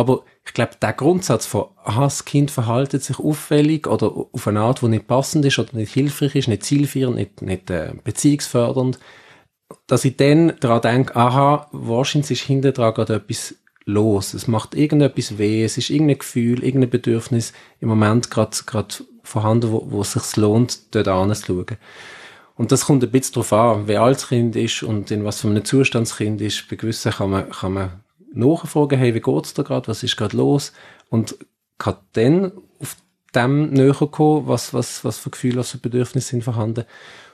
[0.00, 4.60] Aber ich glaube, der Grundsatz von, aha, das Kind verhaltet sich auffällig oder auf eine
[4.60, 8.98] Art, die nicht passend ist oder nicht hilfreich ist, nicht zielführend, nicht, nicht äh, beziehungsfördernd,
[9.86, 14.32] dass ich dann daran denke, aha, wahrscheinlich ist hinter dran gerade etwas los.
[14.32, 18.56] Es macht irgendetwas weh, es ist irgendein Gefühl, irgendein Bedürfnis im Moment gerade
[19.22, 21.76] vorhanden, wo, wo es sich lohnt, dort anzuschauen.
[22.56, 25.42] Und das kommt ein bisschen darauf an, wer alt das Kind ist und in was
[25.42, 26.70] für einem Zustand das Kind ist.
[26.70, 28.00] Bei gewissen kann man, kann man
[28.32, 30.72] nachfragen, hey, wie geht's da gerade, was ist gerade los?
[31.08, 31.36] Und
[31.78, 32.96] kann dann auf
[33.34, 36.84] dem näher kommen, was, was, was für Gefühle, was für Bedürfnisse sind vorhanden.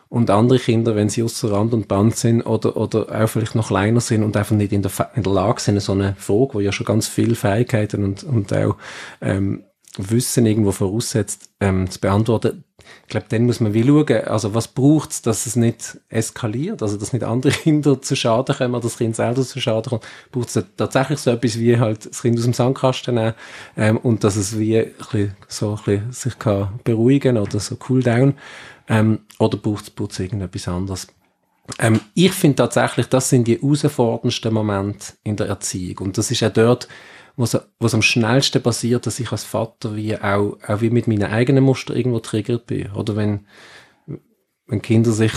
[0.09, 3.69] Und andere Kinder, wenn sie außer Rand und Band sind oder, oder auch vielleicht noch
[3.69, 6.61] kleiner sind und einfach nicht in der, in der Lage sind, so eine Frage, wo
[6.61, 8.77] ja schon ganz viele Fähigkeiten und, und auch
[9.21, 9.65] ähm,
[9.97, 12.65] Wissen irgendwo voraussetzt, ähm, zu beantworten,
[13.03, 16.83] ich glaube, dann muss man wie schauen, also was braucht es, dass es nicht eskaliert,
[16.83, 20.07] also dass nicht andere Kinder zu Schaden kommen oder das Kind selber zu Schaden kommt.
[20.33, 23.35] Braucht es tatsächlich so etwas wie halt das Kind aus dem Sandkasten nehmen
[23.77, 27.77] ähm, und dass es wie ein bisschen, so ein bisschen sich kann beruhigen oder so
[27.89, 28.35] cool down
[28.89, 31.07] ähm, oder braucht es irgendetwas anderes.
[31.79, 36.43] Ähm, ich finde tatsächlich, das sind die herausforderndsten Momente in der Erziehung und das ist
[36.43, 36.89] auch dort,
[37.37, 41.31] was, was am schnellsten passiert, dass ich als Vater wie auch, auch wie mit meinen
[41.31, 42.91] eigenen Muster irgendwo triggert bin.
[42.93, 43.47] Oder wenn,
[44.67, 45.33] wenn Kinder sich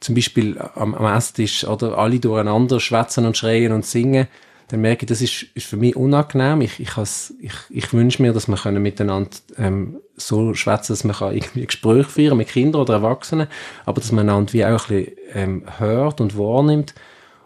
[0.00, 4.28] zum Beispiel am, am Esstisch oder alle durcheinander schwätzen und schreien und singen,
[4.68, 6.62] dann merke ich, das ist, ist für mich unangenehm.
[6.62, 6.90] Ich, ich,
[7.40, 12.08] ich, ich wünsche mir, dass wir miteinander ähm, so schwätzen, dass man kann irgendwie Gespräche
[12.08, 13.48] führen mit Kindern oder Erwachsenen,
[13.84, 16.94] aber dass man einander wie auch ein bisschen ähm, hört und wahrnimmt.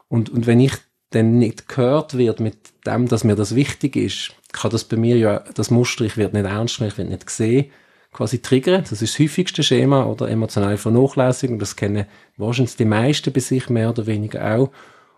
[0.09, 0.73] Und, und wenn ich
[1.11, 5.16] dann nicht gehört wird mit dem, dass mir das wichtig ist, kann das bei mir
[5.16, 7.70] ja, das Muster, ich werde nicht ernst genommen, ich werde nicht gesehen,
[8.12, 8.83] quasi triggern.
[8.88, 11.59] Das ist das häufigste Schema oder emotionale Vernachlässigung.
[11.59, 14.70] Das kennen wahrscheinlich die meisten bei sich mehr oder weniger auch.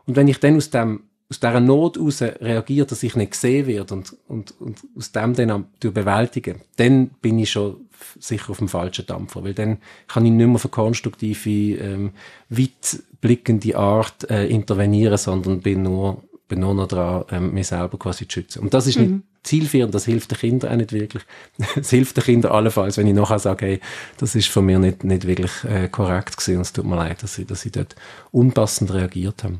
[0.06, 3.66] Und wenn ich dann aus dem aus dieser Not heraus reagiert, dass ich nicht gesehen
[3.66, 8.68] werde und, und, und aus dem dann bewältigen, dann bin ich schon sicher auf dem
[8.68, 12.12] falschen Dampfer, weil dann kann ich nicht mehr eine konstruktive, ähm,
[12.48, 18.40] weitblickende Art äh, intervenieren, sondern bin nur, bin noch dran, ähm, mich selber quasi zu
[18.40, 18.60] schützen.
[18.60, 19.02] Und das ist mhm.
[19.02, 21.22] nicht zielführend, das hilft den Kindern auch nicht wirklich.
[21.76, 23.80] Es hilft den Kindern allenfalls, wenn ich nachher sage, hey,
[24.16, 27.22] das ist von mir nicht, nicht wirklich äh, korrekt gewesen und es tut mir leid,
[27.22, 27.94] dass ich, dass ich dort
[28.32, 29.58] unpassend reagiert habe.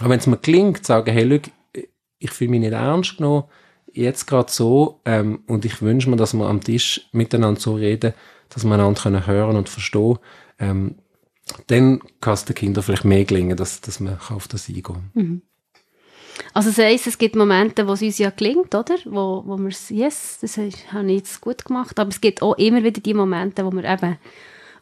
[0.00, 1.82] Aber wenn es mir gelingt, zu sagen, hey, schau,
[2.18, 3.44] ich fühle mich nicht ernst genommen,
[3.92, 8.12] jetzt gerade so, ähm, und ich wünsche mir, dass wir am Tisch miteinander so reden,
[8.48, 10.18] dass wir einander können hören und verstehen,
[10.58, 10.96] ähm,
[11.66, 15.42] dann kann es den Kindern vielleicht mehr gelingen, dass, dass man auf das eingehen mhm.
[16.52, 18.96] Also das heisst, es gibt Momente, wo es uns ja gelingt, oder?
[19.04, 22.56] Wo, wo wir es, yes, das habe ich jetzt gut gemacht, aber es gibt auch
[22.58, 24.18] immer wieder die Momente, wo wir eben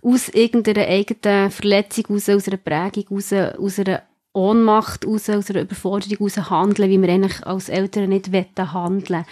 [0.02, 4.02] aus irgendeiner eigenen Verletzung aus, aus einer Prägung aus, aus einer
[4.34, 9.24] Ohnmacht aus, aus einer Überforderung aus handeln, wie wir eigentlich als Eltern nicht wollen handeln.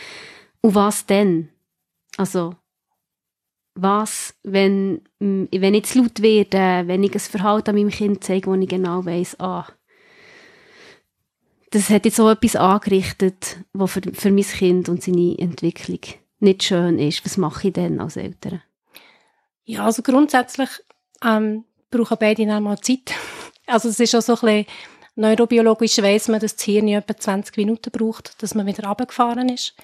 [0.60, 1.48] Und was denn?
[2.16, 2.54] Also,
[3.74, 8.50] was, wenn, wenn ich zu laut werde, wenn ich ein Verhalten an meinem Kind zeige,
[8.50, 9.66] wo ich genau weiss, ah,
[11.70, 16.00] das hat jetzt so etwas angerichtet, was für, für mein Kind und seine Entwicklung
[16.40, 17.24] nicht schön ist.
[17.24, 18.62] Was mache ich denn als Eltern?
[19.64, 20.70] Ja, also grundsätzlich
[21.24, 23.12] ähm, brauchen beide dann mal Zeit.
[23.66, 24.66] Also es ist auch so ein bisschen,
[25.14, 29.76] neurobiologisch weiss man, dass das Hirn etwa 20 Minuten braucht, dass man wieder runtergefahren ist.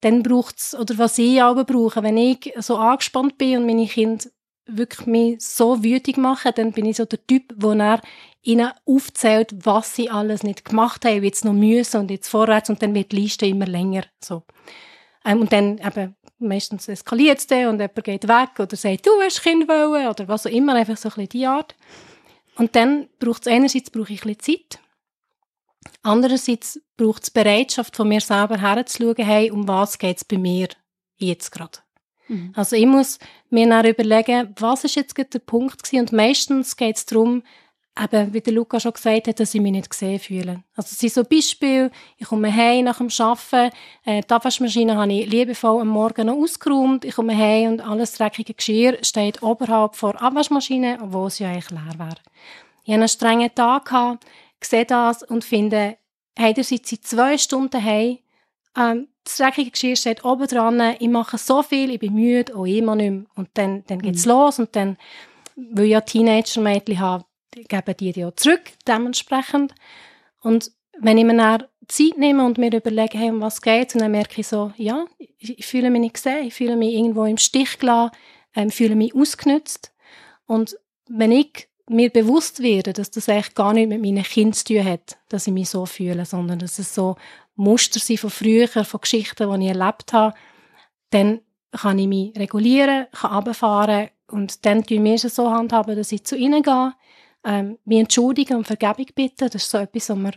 [0.00, 3.86] Dann braucht es, oder was ich aber brauche, wenn ich so angespannt bin und meine
[3.86, 4.24] Kinder
[4.76, 8.00] wirklich mich so wütig machen, dann bin ich so der Typ, wo er
[8.42, 12.82] ihnen aufzählt, was sie alles nicht gemacht haben, jetzt noch müssen und jetzt vorwärts und
[12.82, 14.42] dann wird die Liste immer länger, so.
[15.24, 19.10] Ähm, und dann eben, meistens eskaliert es dann und jemand geht weg oder sagt, du
[19.20, 21.76] hast Kind wollen oder was auch immer, einfach so ein bisschen die Art.
[22.56, 24.80] Und dann braucht es einerseits brauche ich ein bisschen Zeit,
[26.02, 30.68] andererseits braucht es Bereitschaft von mir selber herzuschauen, hey, um was geht es bei mir
[31.16, 31.78] jetzt gerade.
[32.32, 32.52] Mhm.
[32.56, 33.18] Also ich muss
[33.50, 36.00] mir dann überlegen, was ist jetzt der Punkt gewesen?
[36.00, 37.42] und meistens geht es darum,
[38.00, 40.62] eben, wie der Luca schon gesagt hat, dass ich mich nicht gesehen fühle.
[40.74, 45.12] Also es sind so Beispiele, ich komme heim nach dem Arbeiten, äh, die Abwaschmaschine habe
[45.12, 49.94] ich liebevoll am Morgen noch ausgeräumt, ich komme heim und alles dreckige Geschirr steht oberhalb
[49.94, 52.16] vor der Abwaschmaschine, obwohl es ja eigentlich leer wäre.
[52.84, 54.24] Ich hatte einen strengen Tag, gehabt,
[54.62, 55.98] sehe das und finde,
[56.36, 58.18] hey, ihr seid seit zwei Stunden heim,
[58.76, 62.66] ähm, das dreckige Geschirr steht oben dran, ich mache so viel, ich bin müde, auch
[62.66, 63.24] immer nicht mehr.
[63.36, 64.32] Und dann, dann geht's mhm.
[64.32, 64.96] los und dann,
[65.56, 69.74] weil ich ja Teenager-Mädchen habe, geben die die auch zurück, dementsprechend.
[70.40, 74.10] Und wenn ich mir dann Zeit nehme und mir überlege, hey, um was geht, dann
[74.10, 77.38] merke ich so, ja, ich, ich fühle mich nicht gesehen, ich fühle mich irgendwo im
[77.38, 78.12] Stich gelassen,
[78.54, 79.92] ähm, fühle mich ausgenützt.
[80.46, 80.76] Und
[81.08, 84.84] wenn ich mir bewusst werde, dass das eigentlich gar nicht mit meinen Kindern zu tun
[84.84, 87.16] hat, dass ich mich so fühle, sondern dass es so
[87.54, 90.34] Muster sind von früher, von Geschichten, die ich erlebt habe,
[91.10, 91.40] dann
[91.72, 96.24] kann ich mich regulieren, kann runterfahren und dann tun wir es so handhaben, dass ich
[96.24, 96.94] zu ihnen gehe,
[97.44, 99.48] ähm, mich entschuldigen und Vergebung bitten.
[99.50, 100.32] Das ist so etwas, was wir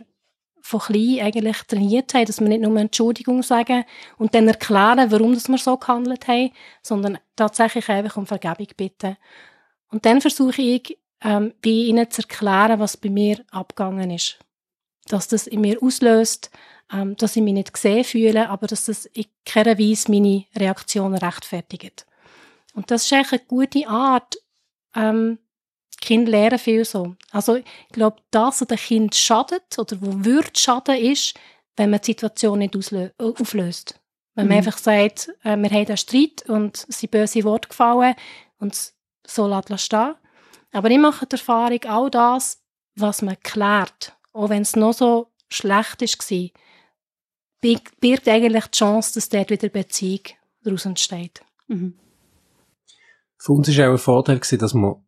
[0.60, 3.84] von klein eigentlich trainiert haben, dass wir nicht nur Entschuldigung sagen
[4.18, 6.50] und dann erklären, warum wir so gehandelt haben,
[6.82, 9.16] sondern tatsächlich einfach um Vergebung bitten.
[9.90, 14.38] Und dann versuche ich, ähm, bei ihnen zu erklären, was bei mir abgegangen ist.
[15.08, 16.50] Dass das in mir auslöst,
[16.92, 21.16] ähm, dass ich mich nicht gesehen fühle, aber dass das in keiner Weise meine Reaktionen
[21.16, 22.06] rechtfertigt.
[22.74, 24.36] Und das ist eigentlich eine gute Art,
[24.94, 25.38] ähm,
[26.00, 27.16] Kinder lernen viel so.
[27.30, 31.34] Also ich glaube, das, was dem Kind schadet oder wo würde schaden, ist,
[31.76, 32.76] wenn man die Situation nicht
[33.18, 34.00] auflöst.
[34.34, 34.66] Wenn man mhm.
[34.66, 38.14] einfach sagt, äh, wir haben einen Streit und es sind böse Worte gefallen
[38.58, 38.92] und
[39.26, 40.14] so lässt stehen.
[40.72, 42.62] Aber ich mache die Erfahrung, all das,
[42.94, 46.50] was man klärt, auch wenn es noch so schlecht war,
[47.60, 50.20] birgt eigentlich die Chance, dass dort wieder Beziehung
[50.62, 51.42] daraus entsteht.
[51.68, 51.94] Mhm.
[53.38, 55.02] Für uns war auch ein Vorteil, dass wir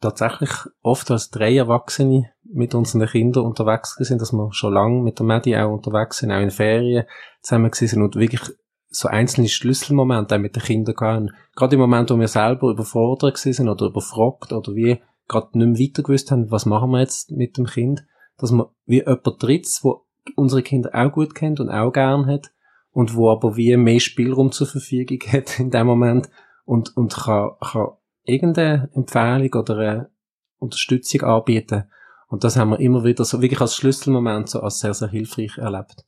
[0.00, 0.50] tatsächlich
[0.82, 5.26] oft als drei Erwachsene mit unseren Kindern unterwegs sind, dass wir schon lange mit der
[5.26, 7.06] Medi auch unterwegs sind, auch in Ferien
[7.42, 8.42] zusammen sind und wirklich
[8.88, 11.30] so einzelne Schlüsselmomente auch mit den Kindern gehabt.
[11.56, 15.88] Gerade im Moment, wo wir selber überfordert sind oder überfragt oder wie gerade nicht mehr
[15.88, 18.04] weiter gewusst haben, was machen wir jetzt mit dem Kind,
[18.36, 20.03] dass wir wie jemand Drittes, wo
[20.36, 22.50] unsere Kinder auch gut kennt und auch gern hat
[22.92, 26.28] und wo aber wie mehr Spielraum zur Verfügung hat in dem Moment
[26.64, 27.88] und, und kann, kann
[28.24, 30.10] irgendeine Empfehlung oder eine
[30.58, 31.84] Unterstützung anbieten.
[32.28, 35.58] Und das haben wir immer wieder so wirklich als Schlüsselmoment so als sehr, sehr hilfreich
[35.58, 36.04] erlebt.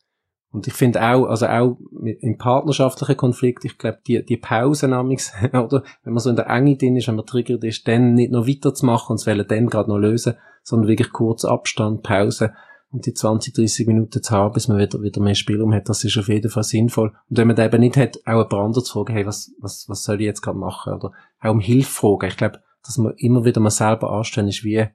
[0.50, 4.92] Und ich finde auch, also auch im partnerschaftlichen Konflikt, ich glaube, die, die Pausen
[5.52, 8.32] oder wenn man so in der Enge drin ist, wenn man triggert ist, dann nicht
[8.32, 12.54] noch weiterzumachen und es wollen dann gerade noch lösen, sondern wirklich kurz Abstand, Pause
[12.90, 16.04] und die 20, 30 Minuten zu haben, bis man wieder, wieder mehr Spielraum hat, das
[16.04, 17.12] ist auf jeden Fall sinnvoll.
[17.28, 19.52] Und wenn man das eben nicht hat, auch ein paar andere zu fragen, hey, was,
[19.60, 20.94] was, was soll ich jetzt gerade machen?
[20.94, 22.28] Oder auch um Hilfe fragen.
[22.28, 24.86] Ich glaube, dass man immer wieder mal selber anstehen ist, wie,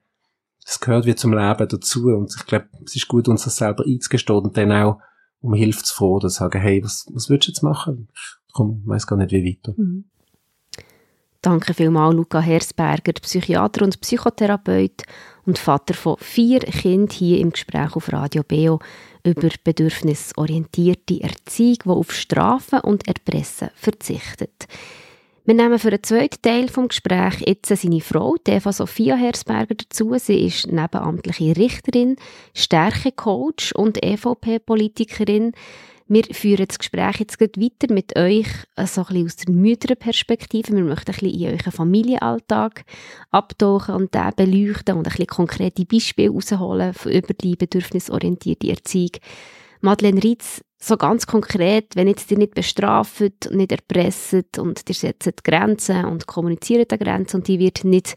[0.65, 2.05] das gehört wie zum Leben dazu.
[2.05, 4.99] Und ich glaube, es ist gut, uns das selber einzugestehen und dann auch
[5.41, 8.07] um Hilfe zu fragen, zu sagen, hey, was, was willst du jetzt machen?
[8.13, 9.73] Ich komm, weiss gar nicht, wie weiter.
[9.75, 10.05] Mhm.
[11.43, 15.01] Danke vielmals, Luca Hersberger, Psychiater und Psychotherapeut
[15.47, 18.77] und Vater von vier Kindern hier im Gespräch auf Radio Beo
[19.23, 24.67] über bedürfnisorientierte Erziehung, die auf Strafen und Erpressen verzichtet.
[25.43, 30.13] Wir nehmen für den zweiten Teil des Gesprächs jetzt seine Frau, Eva Sophia Hersberger, dazu.
[30.19, 32.17] Sie ist nebenamtliche Richterin,
[32.53, 35.53] Stärkecoach und EVP-Politikerin.
[36.13, 38.45] Wir führen das Gespräch jetzt gleich weiter mit euch,
[38.75, 40.75] äh, so ein aus der Mütterperspektive.
[40.75, 42.83] Wir möchten ein bisschen in euren Familienalltag
[43.29, 49.11] abtauchen und den beleuchten und ein bisschen konkrete Beispiele herausholen über die bedürfnisorientierte Erziehung.
[49.79, 55.45] Madeleine Rietz, so ganz konkret, wenn jetzt ihr nicht bestraft, nicht erpresst und ihr setzt
[55.45, 58.15] Grenzen und kommuniziert an Grenzen und die wird nicht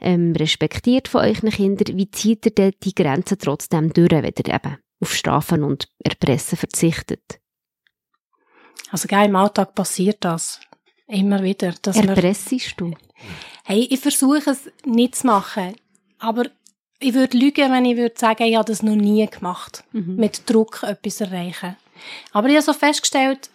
[0.00, 4.54] ähm, respektiert von euren Kindern, wie zieht ihr denn die Grenzen trotzdem durch, wenn ihr
[4.54, 7.40] eben auf Strafen und Erpressen verzichtet?
[8.90, 10.60] Also gell, im Alltag passiert das.
[11.06, 11.74] Immer wieder.
[11.82, 12.94] Dass Erpressest du?
[13.64, 15.74] Hey, ich versuche es nicht zu machen.
[16.18, 16.44] Aber
[17.00, 19.84] ich würde lügen, wenn ich würde sagen, ich habe das noch nie gemacht.
[19.92, 20.16] Mhm.
[20.16, 21.76] Mit Druck etwas erreichen.
[22.32, 23.50] Aber ich habe so festgestellt,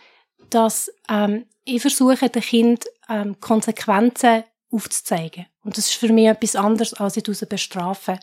[0.50, 5.46] dass ähm, ich versuche, dem Kind ähm, Konsequenzen aufzuzeigen.
[5.64, 8.20] Und das ist für mich etwas anderes, als ich bestrafen.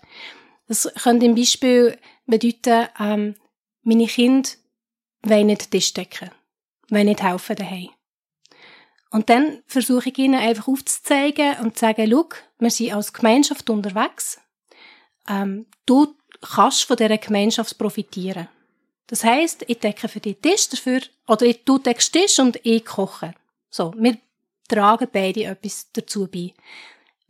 [0.70, 3.34] Das könnte im Beispiel bedeuten, ähm,
[3.82, 4.48] meine Kinder
[5.22, 6.30] wollen nicht Tisch decken,
[6.90, 7.88] wollen nicht helfen daheim.
[9.10, 12.28] Und dann versuche ich ihnen einfach aufzuzeigen und zu sagen, schau,
[12.60, 14.38] wir sind als Gemeinschaft unterwegs.
[15.28, 18.46] Ähm, du kannst von dieser Gemeinschaft profitieren.
[19.08, 23.34] Das heisst, ich decke für dich Tisch dafür, oder du deckst Tisch und ich koche.
[23.70, 24.18] So, wir
[24.68, 26.54] tragen beide etwas dazu bei.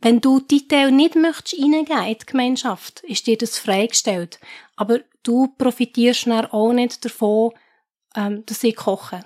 [0.01, 4.39] Wenn du die Teil nicht möchtest reingeben in die Gemeinschaft, ist dir das freigestellt.
[4.75, 7.51] Aber du profitierst dann auch nicht davon,
[8.15, 9.23] ähm, dass ich koche.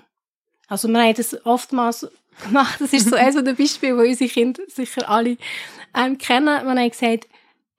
[0.68, 2.06] Also wir haben das oftmals
[2.44, 5.38] gemacht, das ist so eines der Beispiele, wo unsere Kinder sicher alle
[5.94, 6.46] ähm, kennen.
[6.46, 7.26] Wir haben gesagt,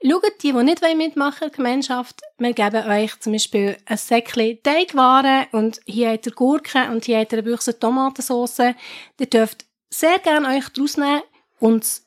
[0.01, 5.81] schaut die, die nicht mitmachen Gemeinschaft, wir geben euch zum Beispiel ein Säckchen Teigwaren und
[5.85, 8.59] hier habt ihr Gurken und hier habt ihr eine Büchse Tomatensauce.
[9.19, 11.21] Ihr dürft sehr gerne euch daraus nehmen
[11.59, 12.06] und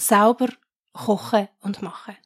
[0.00, 0.48] selber
[0.92, 2.16] kochen und machen.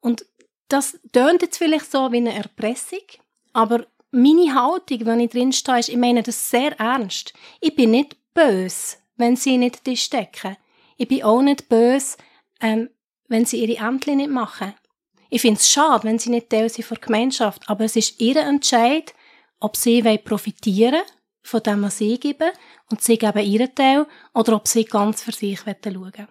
[0.00, 0.26] Und
[0.68, 3.04] das tönt jetzt vielleicht so wie eine Erpressung,
[3.52, 7.32] aber meine Haltung, wenn ich drin stehe, ist, ich meine das sehr ernst.
[7.60, 10.56] Ich bin nicht böse, wenn sie nicht Tisch decken.
[10.96, 12.16] Ich bin auch nicht böse,
[12.60, 12.90] ähm,
[13.28, 14.74] wenn sie ihre Ämter nicht machen.
[15.30, 18.20] Ich finde es schade, wenn sie nicht Teil sind von der Gemeinschaft, aber es ist
[18.20, 19.14] ihr Entscheid,
[19.60, 21.02] ob sie profitieren
[21.42, 22.50] von dem, was sie geben,
[22.90, 26.28] und sie geben ihren Teil, oder ob sie ganz für sich schauen wollen.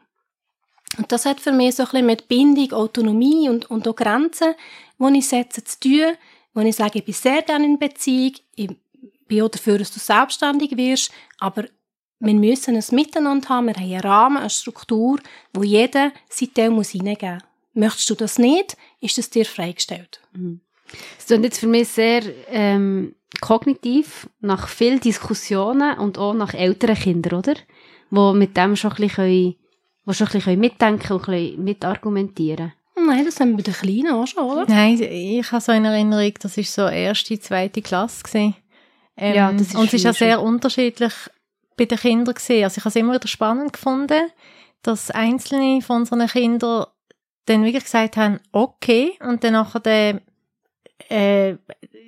[0.98, 4.54] Und das hat für mich so ein bisschen mit Bindung, Autonomie und, und auch Grenzen,
[5.00, 6.14] die ich setze, zu tun,
[6.54, 8.70] wo ich sage, ich bin sehr gerne in Beziehung, ich
[9.28, 11.66] bin auch dafür, dass du selbstständig wirst, aber
[12.20, 15.20] wir müssen es miteinander haben, wir haben einen Rahmen, eine Struktur,
[15.54, 17.44] wo jeder sein Teil muss hineingeben muss.
[17.74, 20.22] Möchtest du das nicht, ist das dir freigestellt.
[20.34, 20.62] Mhm.
[21.18, 26.96] Es klingt jetzt für mich sehr ähm, kognitiv, nach vielen Diskussionen und auch nach älteren
[26.96, 27.56] Kindern, oder?
[28.10, 29.56] Wo mit dem schon ein bisschen
[30.06, 33.74] die schon ein bisschen mitdenken und ein bisschen mitargumentieren Nein, das haben wir bei den
[33.74, 34.66] Kleinen auch schon, oder?
[34.68, 38.24] Nein, ich habe so in Erinnerung, das war so erste, zweite Klasse.
[38.24, 38.56] Gewesen.
[39.18, 41.14] Ähm, ja, das ist und es ist ja sehr unterschiedlich
[41.78, 42.64] bei den Kindern gesehen.
[42.64, 44.30] Also ich habe es immer wieder spannend gefunden,
[44.84, 46.86] dass einzelne von unseren Kindern
[47.46, 50.22] dann wirklich gesagt haben, okay, und dann nachher den,
[51.10, 51.56] äh,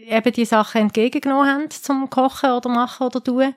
[0.07, 3.53] eben die Sachen entgegengenommen haben zum Kochen oder machen oder tun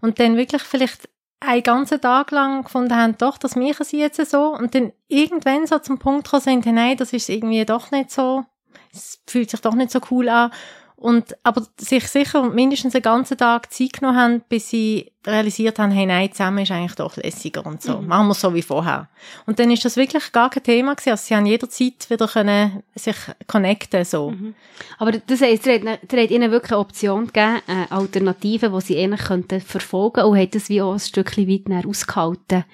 [0.00, 1.08] und dann wirklich vielleicht
[1.40, 4.54] einen ganzen Tag lang gefunden haben, doch, das machen sie jetzt so.
[4.54, 8.44] Und dann irgendwann so zum Punkt gekommen sind, nein, das ist irgendwie doch nicht so,
[8.92, 10.52] es fühlt sich doch nicht so cool an
[11.00, 15.92] Und, aber sich sicher mindestens einen ganzen Tag Zeit genommen haben, bis sie realisiert haben,
[15.92, 17.96] hey, nein, zusammen ist eigentlich doch lässiger und so.
[17.96, 18.06] Mhm.
[18.06, 19.08] Machen wir so wie vorher.
[19.46, 21.12] Und dann ist das wirklich gar kein Thema gewesen.
[21.12, 24.32] Also sie haben jederzeit wieder können sich connecten, so.
[24.32, 24.54] Mhm.
[24.98, 28.80] Aber das heisst, ihr habt, ihr habt ihnen wirklich eine Option gegeben, eine Alternative, die
[28.82, 32.64] sie ähnlich könnten verfolgen und hat das wie auch ein Stückchen weit näher ausgehalten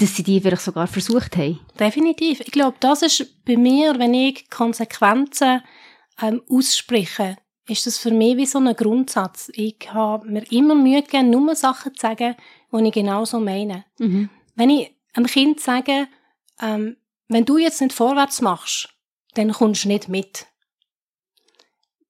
[0.00, 1.58] dass sie die vielleicht sogar versucht haben.
[1.78, 2.38] Definitiv.
[2.38, 5.60] Ich glaube, das ist bei mir, wenn ich Konsequenzen
[6.22, 7.36] ähm, ausspreche,
[7.68, 9.50] ist das für mich wie so ein Grundsatz.
[9.54, 12.34] Ich habe mir immer Mühe gegeben, nur Sachen zu sagen,
[12.72, 13.84] die ich genau so meine.
[13.98, 14.30] Mhm.
[14.54, 16.08] Wenn ich einem Kind sage,
[16.60, 16.96] ähm,
[17.28, 18.88] wenn du jetzt nicht vorwärts machst,
[19.34, 20.46] dann kommst du nicht mit.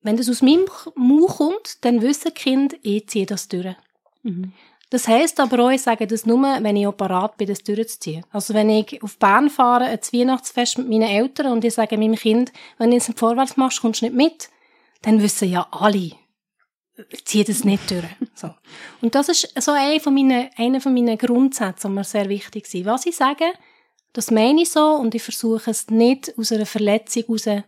[0.01, 3.75] Wenn das aus meinem Mund kommt, dann wissen Kinder, ich ziehe das durch.
[4.23, 4.53] Mhm.
[4.91, 8.25] Das heisst aber auch, ich sage das nur, wenn ich parat bin, das durchzuziehen.
[8.31, 12.15] Also wenn ich auf Bern fahre, ein Weihnachtsfest mit meinen Eltern und ich sage meinem
[12.15, 14.49] Kind, wenn du jetzt nicht vorwärts machst, kommst du nicht mit,
[15.03, 16.13] dann wissen ja alle,
[17.25, 18.05] zieh das nicht durch.
[18.35, 18.55] So.
[19.01, 22.67] Und das ist so einer von meinen, einer von meinen Grundsätzen, die mir sehr wichtig
[22.67, 22.87] sind.
[22.87, 23.45] Was ich sage,
[24.13, 27.65] das meine ich so und ich versuche es nicht aus einer Verletzung heraus zu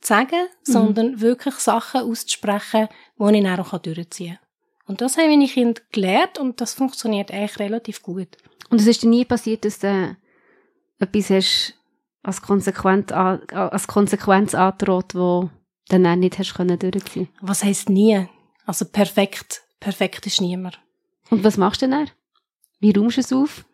[0.00, 0.72] sagen, mhm.
[0.72, 4.38] sondern wirklich Sachen auszusprechen, die ich dann auch durchziehen kann.
[4.86, 8.28] Und das haben meine Kinder gelernt und das funktioniert eigentlich relativ gut.
[8.68, 10.16] Und es ist dir nie passiert, dass du
[10.98, 11.74] etwas hast
[12.22, 15.50] als Konsequenz, als Konsequenz androht, wo
[15.88, 18.26] dann nicht hast können durchziehen Was heisst nie?
[18.66, 20.80] Also perfekt, perfekt ist niemand.
[21.30, 22.10] Und was machst du denn dann?
[22.80, 23.64] Wie räumst du es auf?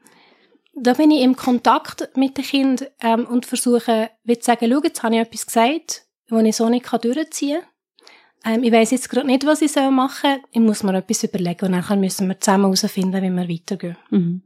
[0.74, 4.80] Da bin ich im Kontakt mit den Kindern ähm, und versuche, wie zu sagen, schau,
[4.82, 7.60] jetzt habe ich etwas gesagt, das ich so nicht durchziehen
[8.42, 8.54] kann.
[8.54, 10.42] Ähm, ich weiß jetzt gerade nicht, was ich machen soll.
[10.52, 13.96] Ich muss mir etwas überlegen und dann müssen wir zusammen herausfinden, wie wir weitergehen.
[14.10, 14.42] Mhm.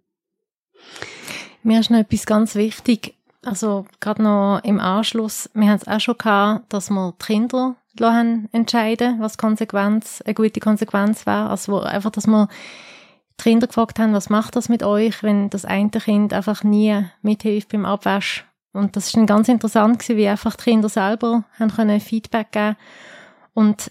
[1.63, 3.15] Mir ist noch etwas ganz wichtig.
[3.45, 7.75] Also, gerade noch im Anschluss, wir haben es auch schon gehabt, dass wir die Kinder
[8.53, 11.51] entscheiden was Konsequenz, eine gute Konsequenz wäre.
[11.51, 12.49] Also, einfach, dass wir
[13.41, 17.05] die Kinder gefragt haben, was macht das mit euch, wenn das eine Kind einfach nie
[17.23, 18.45] mithilft beim Abwasch.
[18.73, 22.53] Und das ist dann ganz interessant gewesen, wie einfach die Kinder selber haben können Feedback
[22.53, 22.77] geben
[23.55, 23.91] und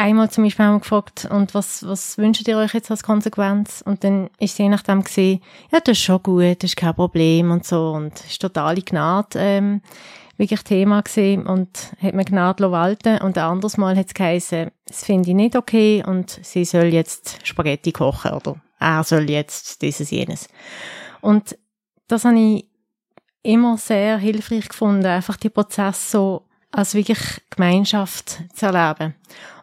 [0.00, 3.82] einmal zum Beispiel haben wir gefragt, und was, was wünscht ihr euch jetzt als Konsequenz?
[3.84, 6.94] Und dann ist sie je nachdem gesehen, ja, das ist schon gut, das ist kein
[6.94, 7.90] Problem und so.
[7.90, 9.82] Und es ist totale Gnade, ähm,
[10.36, 11.68] wirklich Thema gesehen und
[12.00, 13.18] hat mir Gnade walten.
[13.18, 16.86] Und ein anderes Mal hat es geheißen, das finde ich nicht okay und sie soll
[16.86, 20.48] jetzt Spaghetti kochen oder er soll jetzt dieses, jenes.
[21.20, 21.58] Und
[22.08, 22.68] das habe ich
[23.42, 29.14] immer sehr hilfreich gefunden, einfach die Prozesse so als wirklich Gemeinschaft zu erleben.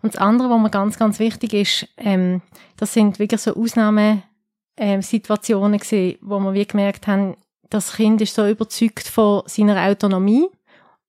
[0.02, 2.41] Und das andere, was mir ganz, ganz wichtig ist, ähm,
[2.78, 7.36] das sind wirklich so Ausnahmesituationen gewesen, wo wir wie gemerkt haben,
[7.70, 10.48] das Kind ist so überzeugt von seiner Autonomie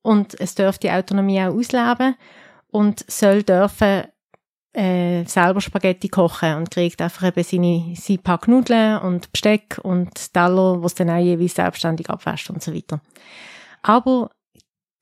[0.03, 2.17] und es darf die Autonomie auch ausleben
[2.69, 4.05] und soll dürfen
[4.73, 10.33] äh, selber Spaghetti kochen und kriegt einfach eben seine, seine Pack Nudeln und Besteck und
[10.33, 13.01] Teller, was dann auch jeweils selbstständig abwäscht und so weiter.
[13.83, 14.31] Aber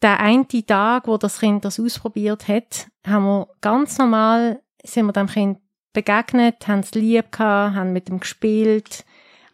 [0.02, 5.12] der eine Tag, wo das Kind das ausprobiert hat, haben wir ganz normal, sind wir
[5.12, 5.58] dem Kind
[5.92, 9.04] begegnet, haben es lieb gehabt, haben mit ihm gespielt.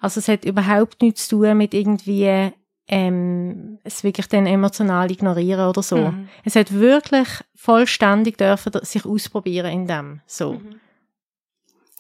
[0.00, 2.52] Also es hat überhaupt nichts zu tun mit irgendwie
[2.88, 5.96] ähm, es wirklich dann emotional ignorieren oder so.
[5.96, 6.28] Mhm.
[6.44, 10.55] Es hat wirklich vollständig dürfen sich ausprobieren in dem, so.
[10.55, 10.81] Mhm.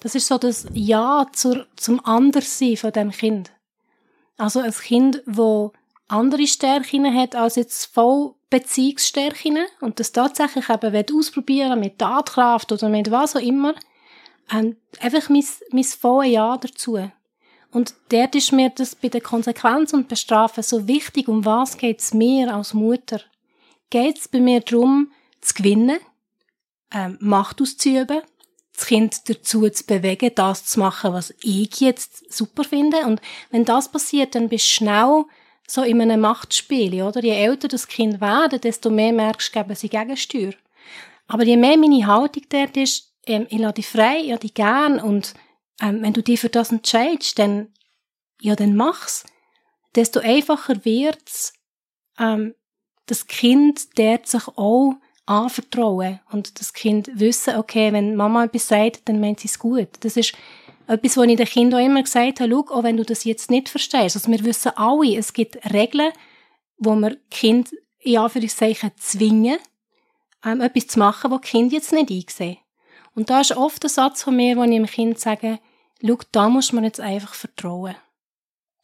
[0.00, 3.52] Das ist so das Ja zur, zum Anderssein von dem Kind.
[4.36, 5.72] Also ein Kind, wo
[6.12, 12.88] andere Stärken hat als jetzt voll Beziehungsstärken und das tatsächlich eben ausprobieren mit Tatkraft oder
[12.88, 13.74] mit was auch immer,
[14.52, 16.98] ähm, einfach mein, mein volles Ja dazu.
[17.70, 22.12] Und dort ist mir das bei der Konsequenz und Bestrafen so wichtig, um was geht's
[22.12, 23.20] mir als Mutter?
[23.88, 25.98] Geht's bei mir darum, zu gewinnen,
[26.92, 28.20] ähm, Macht auszuüben,
[28.74, 33.06] das Kind dazu zu bewegen, das zu machen, was ich jetzt super finde.
[33.06, 35.24] Und wenn das passiert, dann bist du schnell
[35.72, 37.22] so in einem Machtspiel, oder?
[37.22, 40.52] Je älter das Kind werden, desto mehr merkst du, geben sie Gegensteuer.
[41.28, 45.00] Aber je mehr meine Haltung dort ist, ähm, ich lade dich frei, ja, dich gern,
[45.00, 45.32] und
[45.80, 47.72] ähm, wenn du dich für das entscheidest, dann,
[48.42, 49.24] ja, dann mach's.
[49.94, 51.54] Desto einfacher wird's,
[52.18, 52.54] ähm,
[53.06, 59.08] das Kind dort sich auch anvertrauen und das Kind wissen, okay, wenn Mama etwas sagt,
[59.08, 59.88] dann meint sie es gut.
[60.00, 60.34] Das ist
[60.86, 63.50] etwas, was ich den Kindern auch immer gesagt habe, schau, auch wenn du das jetzt
[63.50, 66.12] nicht verstehst, also wir wissen alle, es gibt Regeln,
[66.78, 69.58] wo wir Kind in Anführungszeichen zwingen,
[70.44, 72.58] ähm, etwas zu machen, was Kind jetzt nicht einsehen.
[73.14, 75.58] Und da ist oft ein Satz von mir, wo ich dem Kind sage,
[76.04, 77.94] schau, da muss man jetzt einfach vertrauen.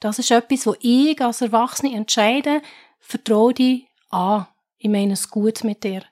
[0.01, 2.63] Das ist etwas, wo ich als Erwachsene entscheide,
[3.01, 4.47] vertraue dich an.
[4.79, 6.03] Ich meine es gut mit dir.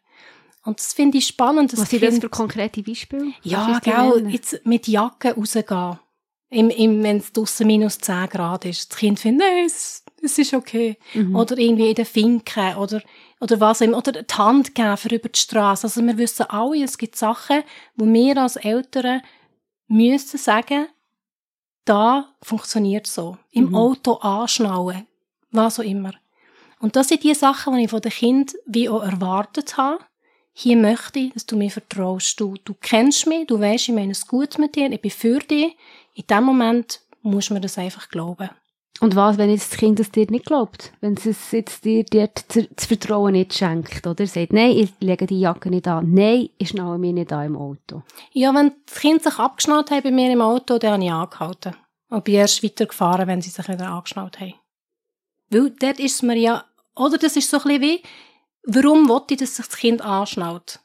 [0.67, 1.73] Und das finde ich spannend.
[1.79, 3.33] Was sind das für konkrete Beispiele?
[3.43, 5.99] Ja, genau, jetzt mit Jacke rausgehen.
[6.51, 8.91] Im, im, wenn es draussen minus 10 Grad ist.
[8.91, 10.97] Das Kind findet, nein, es, es ist okay.
[11.15, 11.37] Mhm.
[11.37, 13.01] Oder irgendwie in den Finken oder,
[13.41, 13.99] oder was immer.
[13.99, 15.87] Oder die Hand geben für über die Straße.
[15.87, 17.63] Also wir wissen alle, es gibt Sachen,
[17.95, 19.23] wo wir als Eltern
[19.89, 20.87] müssen sagen,
[21.85, 23.39] da funktioniert so.
[23.51, 23.75] Im mhm.
[23.77, 25.07] Auto anschnallen.
[25.53, 26.13] Was auch immer.
[26.81, 30.05] Und das sind die Sachen, die ich von den Kindern wie auch erwartet habe.
[30.59, 32.41] Hier möchte ich, dass du mir vertraust.
[32.41, 35.39] Du, du kennst mich, du weißt, ich meine es gut mit dir, ich bin für
[35.39, 35.77] dich.
[36.15, 38.49] In dem Moment muss man das einfach glauben.
[39.01, 40.95] Und was, wenn jetzt das Kind das dir nicht glaubt?
[41.03, 44.27] Wenn es jetzt dir, dir das Vertrauen nicht schenkt, oder?
[44.27, 46.15] Sagt, nein, ich lege die Jacke nicht an.
[46.15, 48.03] Nein, ich schnalle mich nicht an im Auto.
[48.33, 51.77] Ja, wenn das Kind sich abgeschnallt hat bei mir im Auto, dann habe ich angehalten.
[52.09, 54.55] Und bin erst weitergefahren, wenn sie sich wieder angeschnallt haben.
[55.51, 58.03] Weil dort ist mir ja, oder das ist so ein bisschen wie,
[58.67, 60.81] warum wollte ich, dass sich das Kind anschnallt?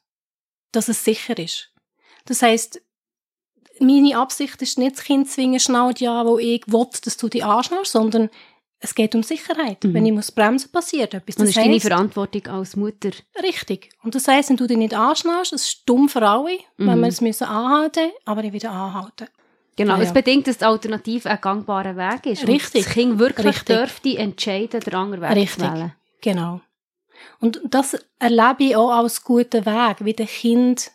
[0.72, 1.70] Dass es sicher ist.
[2.26, 2.82] Das heisst,
[3.80, 7.28] meine Absicht ist nicht, das Kind zu zwingen, schnallt ja, wo ich will, dass du
[7.28, 8.30] dich anschnallst, sondern
[8.80, 9.84] es geht um Sicherheit.
[9.84, 9.94] Mhm.
[9.94, 11.36] Wenn ich muss bremsen, passiert etwas.
[11.36, 13.12] Das, das ist heisst, deine Verantwortung als Mutter.
[13.42, 13.90] Richtig.
[14.04, 16.88] Und das heisst, wenn du dich nicht anschnallst, das ist dumm für alle, mhm.
[16.88, 19.28] wenn wir es müssen anhalten, aber ich wieder anhalten.
[19.76, 22.48] Genau, ja, es bedingt, dass die Alternative ein gangbarer Weg ist.
[22.48, 22.82] Richtig.
[22.82, 23.78] Und das Kind wirklich Richtig.
[23.78, 25.64] dürfte entscheiden, den anderen Weg Richtig.
[25.64, 25.94] zu wählen.
[26.22, 26.62] Genau.
[27.40, 30.92] Und das erlebe ich auch als guten Weg, wie der Kind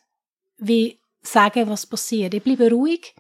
[0.59, 2.35] wie sagen, was passiert.
[2.35, 3.15] Ich bleibe ruhig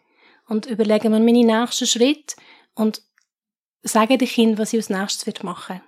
[0.49, 2.37] und überlege mir meine nächsten Schritte
[2.75, 3.03] und
[3.83, 5.81] sage dem Kind, was ich als nächstes machen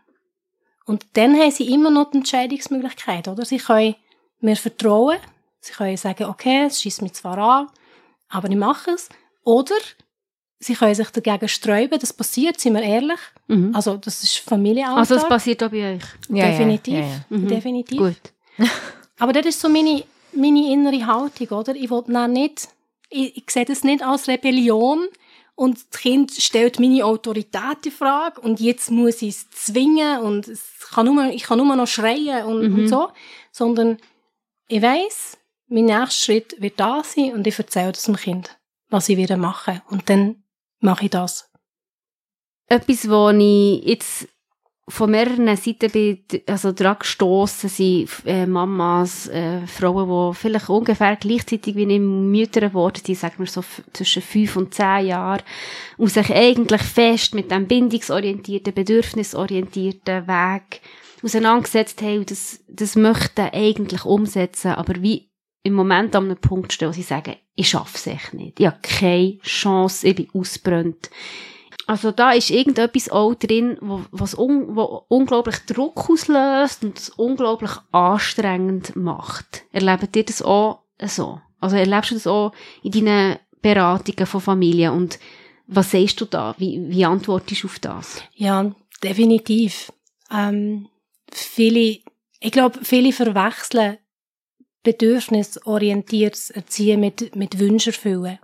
[0.85, 3.45] Und dann haben sie immer noch die Entscheidungsmöglichkeit, oder?
[3.45, 3.97] Sie können
[4.41, 5.19] mir vertrauen,
[5.61, 7.69] sie können sagen, okay, es schießt mich zwar an,
[8.29, 9.09] aber ich mache es.
[9.45, 9.77] Oder
[10.61, 13.19] sie können sich dagegen sträuben, das passiert, sind wir ehrlich.
[13.47, 13.75] Mhm.
[13.75, 14.99] Also das ist Familienalltag.
[14.99, 16.03] Also das passiert auch bei euch?
[16.29, 17.25] Ja, definitiv, ja, ja.
[17.29, 17.49] Mhm.
[17.49, 17.99] definitiv.
[17.99, 18.21] Gut.
[19.19, 21.75] aber das ist so meine, meine innere Haltung, oder?
[21.75, 22.69] Ich will nicht,
[23.09, 25.07] ich, ich sehe das nicht als Rebellion
[25.55, 30.49] und das Kind stellt meine Autorität in Frage und jetzt muss ich es zwingen und
[30.49, 32.79] es kann nur, ich kann nur noch schreien und, mhm.
[32.79, 33.09] und so,
[33.53, 33.99] sondern
[34.67, 35.39] ich weiß,
[35.69, 38.59] mein nächster Schritt wird da sein und ich erzähle das dem Kind
[38.91, 39.83] was ich wieder mache.
[39.89, 40.43] Und dann
[40.81, 41.51] mache ich das.
[42.67, 44.29] Etwas, wo ich jetzt
[44.89, 51.17] von mehreren Seiten bin, also dran gestossen sind äh, Mamas, äh, Frauen, die vielleicht ungefähr
[51.17, 53.63] gleichzeitig wie ich Mütter geworden sind, sagen wir so
[53.93, 55.43] zwischen fünf und zehn Jahren,
[55.99, 60.81] und sich eigentlich fest mit dem bindungsorientierten, bedürfnisorientierten Weg
[61.23, 65.28] auseinandergesetzt haben und das, das möchten eigentlich umsetzen, aber wie
[65.63, 68.61] im Moment an einem Punkt stehen, wo sie sagen, ich schaffe es echt nicht.
[68.61, 71.11] Ich habe keine Chance, ich bin ausbrennt.
[71.87, 77.09] Also da ist irgendetwas auch drin, wo, was un, wo unglaublich Druck auslöst und es
[77.09, 79.65] unglaublich anstrengend macht.
[79.73, 81.41] Erlebt ihr das auch so?
[81.61, 82.53] Also erlebst du das auch
[82.83, 85.19] in deinen Beratungen von Familien und
[85.67, 86.55] was sagst du da?
[86.59, 88.23] Wie, wie antwortest du auf das?
[88.35, 88.71] Ja,
[89.03, 89.93] definitiv.
[90.31, 90.89] Ähm,
[91.31, 91.99] viele,
[92.41, 93.99] ich glaube, viele verwechseln
[94.93, 98.39] bedürfnisorientiertes Erziehen mit, mit Wünschen erfüllen.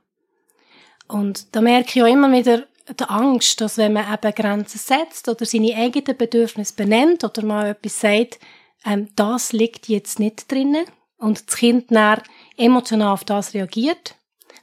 [1.08, 5.28] Und da merke ich auch immer wieder die Angst, dass wenn man eben Grenzen setzt
[5.28, 8.38] oder seine eigenen Bedürfnisse benennt oder mal etwas sagt,
[8.84, 10.84] ähm, das liegt jetzt nicht drinnen
[11.16, 12.20] und das Kind dann
[12.58, 14.16] emotional auf das reagiert,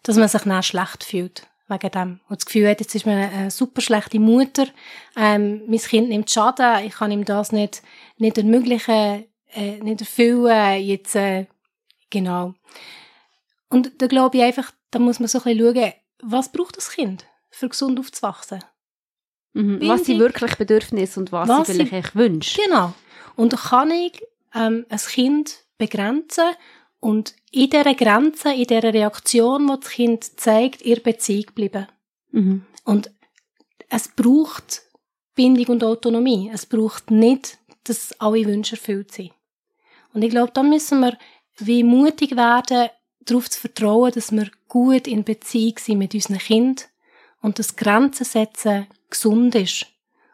[0.03, 2.19] dass man sich dann schlecht fühlt wegen dem.
[2.29, 4.67] Und das Gefühl hat, jetzt ist man eine super schlechte Mutter,
[5.17, 7.81] ähm, mein Kind nimmt Schaden, ich kann ihm das nicht,
[8.17, 11.47] nicht ermöglichen, äh, nicht erfüllen, jetzt äh,
[12.11, 12.53] Genau.
[13.69, 16.91] Und da glaube ich einfach, da muss man so ein bisschen schauen, was braucht das
[16.91, 18.63] Kind, für gesund aufzuwachsen?
[19.53, 19.79] Mhm.
[19.87, 22.61] Was sind wirklich Bedürfnisse und was, was sie vielleicht Wünsche?
[22.61, 22.93] Genau.
[23.35, 24.21] Und da kann ich
[24.53, 26.51] ähm, ein Kind begrenzen
[26.99, 31.87] und in dieser Grenze, in dieser Reaktion, die das Kind zeigt, ihr Beziehung bleiben.
[32.31, 32.65] Mhm.
[32.85, 33.11] Und
[33.89, 34.83] es braucht
[35.35, 36.51] Bindung und Autonomie.
[36.53, 39.31] Es braucht nicht, dass alle Wünsche erfüllt sind.
[40.13, 41.17] Und ich glaube, da müssen wir
[41.65, 42.89] wie mutig werden,
[43.25, 46.85] darauf zu vertrauen, dass wir gut in Beziehung sind mit unseren Kindern
[47.41, 49.87] und dass Grenzen setzen gesund ist.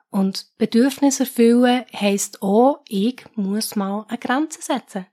[0.10, 5.06] Und Bedürfnisse erfüllen heisst auch, ich muss mal eine Grenze setzen.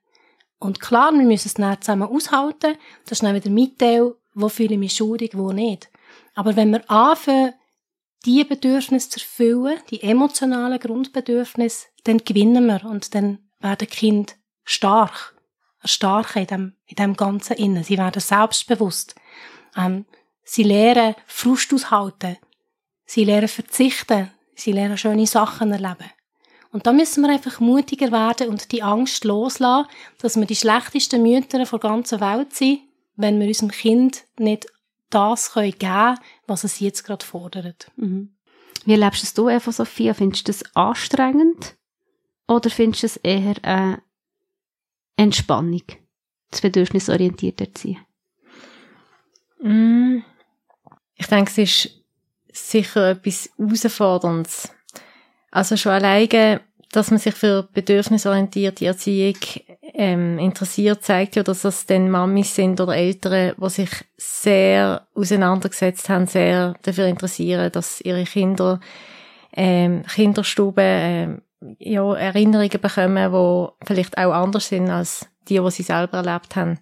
[0.59, 2.77] Und klar, wir müssen es dann zusammen aushalten.
[3.05, 5.91] Das ist dann wieder Mitteil, wo fühle ich mich schuldig, wo nicht.
[6.35, 7.55] Aber wenn wir anfangen,
[8.25, 15.34] die Bedürfnisse zu erfüllen, die emotionalen Grundbedürfnisse, dann gewinnen wir und dann werden Kind stark
[15.85, 17.85] erstarken in dem, in dem Ganzen innen.
[17.85, 19.15] Sie werden selbstbewusst.
[19.77, 20.07] Ähm,
[20.43, 22.39] sie lernen Frust aushalten.
[23.07, 24.31] Sie lernen verzichten.
[24.55, 26.11] Sie lernen schöne Sachen erleben.
[26.73, 29.87] Und da müssen wir einfach mutiger werden und die Angst loslassen,
[30.19, 32.81] dass wir die schlechtesten Mütter der ganzen Welt sind,
[33.15, 34.67] wenn wir unserem Kind nicht
[35.11, 36.19] das geben können,
[36.49, 37.93] was es jetzt gerade fordert.
[37.95, 38.35] Mhm.
[38.85, 40.15] Wie erlebst du es Eva Sophia?
[40.15, 41.77] Findest du das anstrengend?
[42.49, 44.03] Oder findest du es eher eine
[45.17, 45.83] Entspannung,
[46.51, 47.99] das bedürfnisorientiert erziehen?
[49.63, 50.23] Mm.
[51.17, 52.05] Ich denke, es ist
[52.53, 54.73] sicher etwas Herausforderndes.
[55.51, 56.61] Also schon alleine,
[56.91, 59.37] dass man sich für bedürfnisorientierte Erziehung
[59.95, 66.09] ähm, interessiert, zeigt ja, dass das dann Mamis sind oder Eltern, die sich sehr auseinandergesetzt
[66.09, 68.81] haben, sehr dafür interessieren, dass ihre Kinder
[69.57, 71.43] ähm, Kinderstuben ähm,
[71.79, 76.79] ja, Erinnerungen bekommen, die vielleicht auch anders sind als die, die sie selber erlebt haben.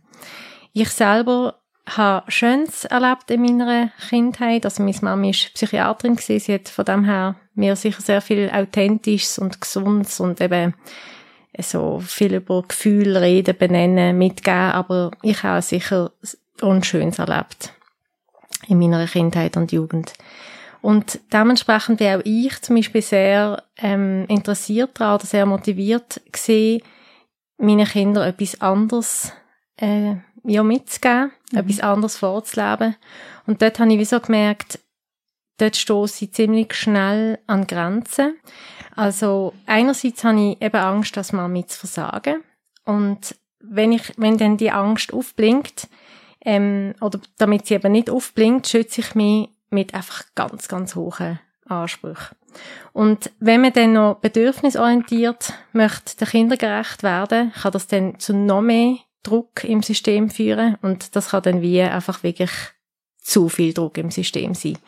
[0.72, 4.64] Ich selber habe Schönes erlebt in meiner Kindheit.
[4.64, 9.38] Also meine Mama war Psychiaterin, sie hat von dem her mir sicher sehr viel Authentisches
[9.38, 10.74] und Gesundes und eben
[11.58, 16.12] so viel über Gefühle reden, benennen, mitgeben, aber ich habe sicher
[16.62, 17.74] Unschönes erlebt
[18.68, 20.14] in meiner Kindheit und Jugend.
[20.82, 26.82] Und dementsprechend bin auch ich zum Beispiel sehr ähm, interessiert daran oder sehr motiviert gesehen,
[27.56, 29.32] meinen Kindern etwas anderes
[29.76, 31.58] äh, ja, mitzugeben, mhm.
[31.58, 32.96] etwas anderes vorzuleben.
[33.46, 34.80] Und dort habe ich wie so gemerkt,
[35.58, 38.36] dort stoße ich ziemlich schnell an Grenzen.
[38.96, 42.42] Also einerseits habe ich eben Angst, dass man mit zu versagen.
[42.84, 45.88] Und wenn ich, wenn dann die Angst aufblinkt,
[46.44, 51.40] ähm, oder damit sie eben nicht aufblinkt, schütze ich mich mit einfach ganz, ganz hohen
[51.66, 52.36] Ansprüchen.
[52.92, 58.34] Und wenn man dann noch bedürfnisorientiert möchte, der Kinder gerecht werden, kann das dann zu
[58.34, 62.50] noch mehr Druck im System führen und das kann dann wie einfach wirklich
[63.18, 64.78] zu viel Druck im System sein.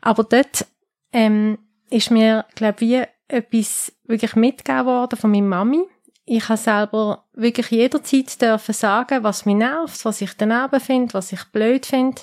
[0.00, 0.66] Aber dort
[1.12, 1.58] ähm,
[1.90, 5.82] ist mir, glaube wie etwas wirklich mitgegeben worden von meiner Mami.
[6.24, 11.32] Ich habe selber wirklich jederzeit dürfen sagen, was mich nervt, was ich daneben finde, was
[11.32, 12.22] ich blöd finde.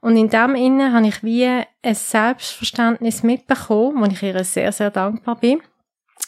[0.00, 4.90] Und in dem Innen habe ich wie ein Selbstverständnis mitbekommen, wo ich ihr sehr, sehr
[4.90, 5.60] dankbar bin.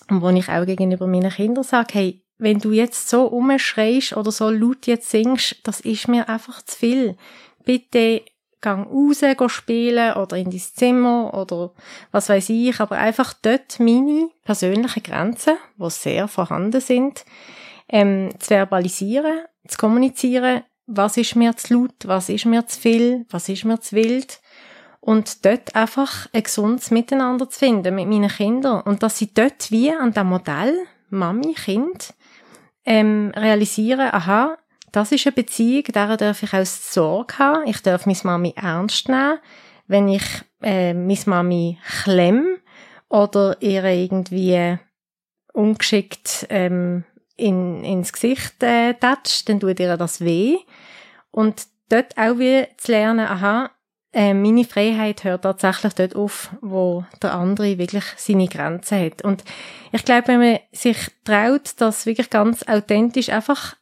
[0.08, 4.32] Und wo ich auch gegenüber meinen Kindern sage, hey, wenn du jetzt so umschreist oder
[4.32, 7.16] so laut jetzt singst, das ist mir einfach zu viel.
[7.64, 8.22] Bitte
[8.60, 11.72] gang raus, go spielen oder in dein Zimmer oder
[12.12, 17.24] was weiß ich, aber einfach dort meine persönlichen Grenzen, die sehr vorhanden sind,
[17.88, 23.26] ähm, zu verbalisieren, zu kommunizieren, was ist mir zu laut, was ist mir zu viel,
[23.30, 24.40] was ist mir zu wild
[25.00, 29.70] und dort einfach ein gesundes Miteinander zu finden mit meinen Kindern und dass sie dort
[29.70, 30.76] wie an dem Modell
[31.08, 32.14] Mami, Kind
[32.84, 34.56] ähm, realisieren, aha,
[34.92, 37.66] das ist eine Beziehung, der darf ich auch Sorge haben.
[37.66, 39.38] Ich darf meine Mami ernst nehmen.
[39.86, 40.24] Wenn ich
[40.62, 42.56] äh, meine Mami klemm
[43.08, 44.78] oder ihr irgendwie
[45.52, 47.04] ungeschickt ähm,
[47.40, 50.58] in, ins Gesicht äh, tätscht, dann tut ihr das weh.
[51.30, 53.70] Und dort auch wieder zu lernen, aha,
[54.12, 59.22] äh, meine Freiheit hört tatsächlich dort auf, wo der andere wirklich seine Grenzen hat.
[59.22, 59.44] Und
[59.92, 63.76] ich glaube, wenn man sich traut, das wirklich ganz authentisch einfach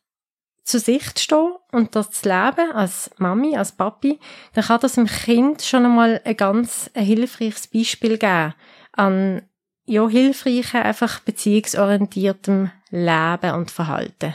[0.64, 4.20] zu sich zu stehen und das zu leben, als Mami, als Papi,
[4.52, 8.54] dann kann das dem Kind schon einmal ein ganz ein hilfreiches Beispiel geben
[8.92, 9.42] an
[9.89, 14.34] ja, hilfreichen, einfach beziehungsorientiertem Leben und Verhalten.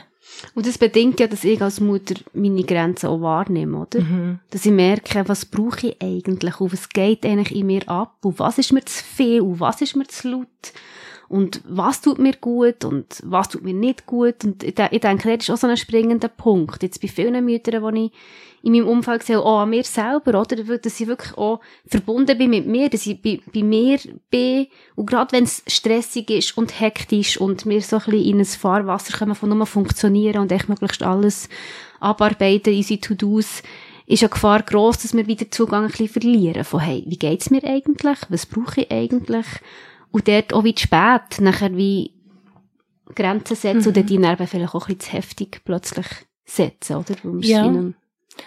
[0.55, 4.01] Und das bedingt ja, dass ich als Mutter meine Grenzen auch wahrnehme, oder?
[4.01, 4.39] Mhm.
[4.49, 8.39] Dass ich merke, was brauche ich eigentlich und was geht eigentlich in mir ab und
[8.39, 10.47] was ist mir zu viel und was ist mir zu laut
[11.29, 14.43] und was tut mir gut und was tut mir nicht gut.
[14.43, 16.83] Und ich, denke, das ist auch so ein springender Punkt.
[16.83, 18.11] Jetzt bei vielen Müttern, die ich
[18.63, 20.55] in meinem Umfeld sehe, auch an mir selber, oder?
[20.77, 23.99] Dass ich wirklich auch verbunden bin mit mir, dass ich bei, bei mir
[24.29, 24.67] bin.
[24.95, 28.45] Und gerade wenn es stressig ist und hektisch und wir so ein bisschen in ein
[28.45, 31.49] Fahrwasser kommen von nur funktionieren und echt möglichst alles
[31.99, 33.63] abarbeiten, unsere To-Dos,
[34.05, 37.49] ist ja Gefahr groß, dass wir wieder Zugang ein bisschen verlieren von, hey, wie geht's
[37.49, 38.19] mir eigentlich?
[38.29, 39.45] Was brauche ich eigentlich?
[40.11, 42.11] Und dort auch wie spät nachher wie
[43.13, 43.87] Grenzen setzen mhm.
[43.87, 46.05] oder die Nerven vielleicht auch ein bisschen zu heftig plötzlich
[46.45, 47.15] setzen, oder?
[47.41, 47.93] ja.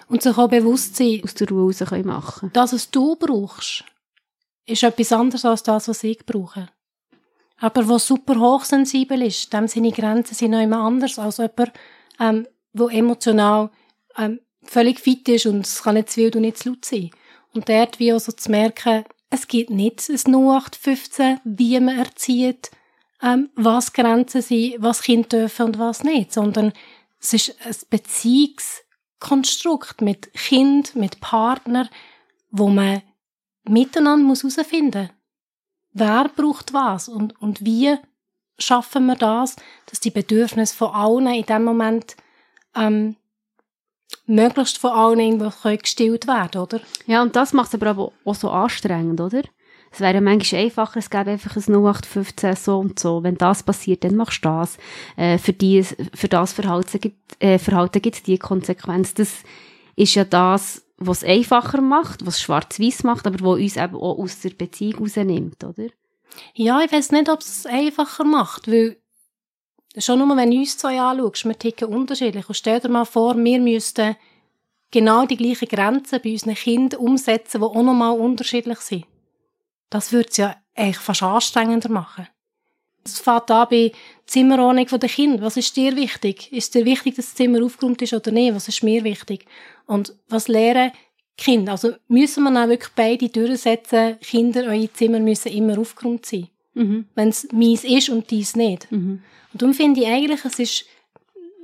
[0.09, 1.21] Und sich auch bewusst sein.
[1.25, 2.51] Aus der Ruhe raus können machen.
[2.53, 3.85] Das, was du brauchst,
[4.67, 6.69] ist etwas anderes als das, was ich brauche.
[7.59, 11.73] Aber was super hochsensibel ist, dem seine Grenzen sind noch immer anders als jemand,
[12.21, 13.71] ähm, wo emotional
[14.19, 17.11] ähm, völlig fit ist und es kann nicht zu wild und nicht zu laut sein.
[17.55, 22.71] Und dort wie auch so zu merken, es gibt nicht ein 0815, wie man erzieht,
[23.23, 26.73] ähm, was Grenzen sind, was Kinder dürfen und was nicht, sondern
[27.21, 27.75] es ist ein
[29.27, 31.89] Beziehungskonstrukt mit Kind, mit Partner,
[32.51, 33.03] wo man
[33.65, 35.11] miteinander muss herausfinden muss,
[35.93, 37.97] wer braucht was und, und wie
[38.59, 39.57] schaffen wir das,
[39.87, 42.17] dass die Bedürfnisse von allen in dem Moment
[42.75, 43.17] ähm,
[44.27, 46.81] möglichst von allen irgendwo gestillt werden, oder?
[47.07, 49.43] Ja, und das macht es aber auch so anstrengend, oder?
[49.97, 53.23] Es wäre manchmal einfacher, es gäbe einfach ein 0815 so und so.
[53.23, 54.77] Wenn das passiert, dann machst du das.
[55.17, 59.15] Äh, für, die, für das Verhalten gibt äh, Verhalten die Konsequenz.
[59.15, 59.33] Das
[59.97, 64.19] ist ja das, was es einfacher macht, was schwarz-weiß macht, aber wo uns eben auch
[64.19, 65.87] aus der Beziehung rausnimmt, oder?
[66.53, 68.99] Ja, ich weiß nicht, ob es einfacher macht, weil
[69.97, 72.47] schon nur, wenn du uns zwei anschaust, wir ticken unterschiedlich.
[72.47, 74.15] Und stell dir mal vor, wir müssten
[74.91, 79.07] genau die gleichen Grenzen bei unseren Kindern umsetzen, die auch nochmal unterschiedlich sind.
[79.91, 82.29] Das würde es ja eigentlich fast anstrengender machen.
[83.05, 83.93] Es fängt an bei
[84.27, 85.43] Zimmerordnung der Kinder.
[85.43, 86.53] Was ist dir wichtig?
[86.53, 88.55] Ist dir wichtig, dass das Zimmer aufgeräumt ist oder nicht?
[88.55, 89.47] Was ist mir wichtig?
[89.87, 90.91] Und was lehren
[91.37, 91.73] Kinder?
[91.73, 96.49] Also müssen wir auch wirklich beide durchsetzen, Kinder, eure Zimmer müssen immer aufgeräumt sein.
[96.75, 97.07] Mhm.
[97.15, 98.91] Wenn es mies ist und dies nicht.
[98.91, 99.23] Mhm.
[99.53, 100.85] Und darum finde ich eigentlich, es ist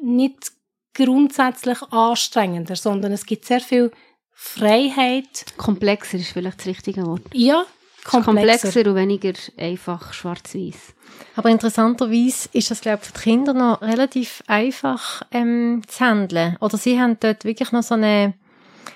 [0.01, 0.53] nicht
[0.95, 3.91] grundsätzlich anstrengender, sondern es gibt sehr viel
[4.33, 5.45] Freiheit.
[5.57, 7.23] Komplexer ist vielleicht das richtige Wort.
[7.33, 7.64] Ja,
[8.05, 8.68] komplexer.
[8.68, 10.94] komplexer und weniger einfach schwarz-weiß.
[11.36, 16.57] Aber interessanterweise ist das, glaube ich, für die Kinder noch relativ einfach ähm, zu handeln.
[16.61, 18.34] Oder sie haben dort wirklich noch so eine,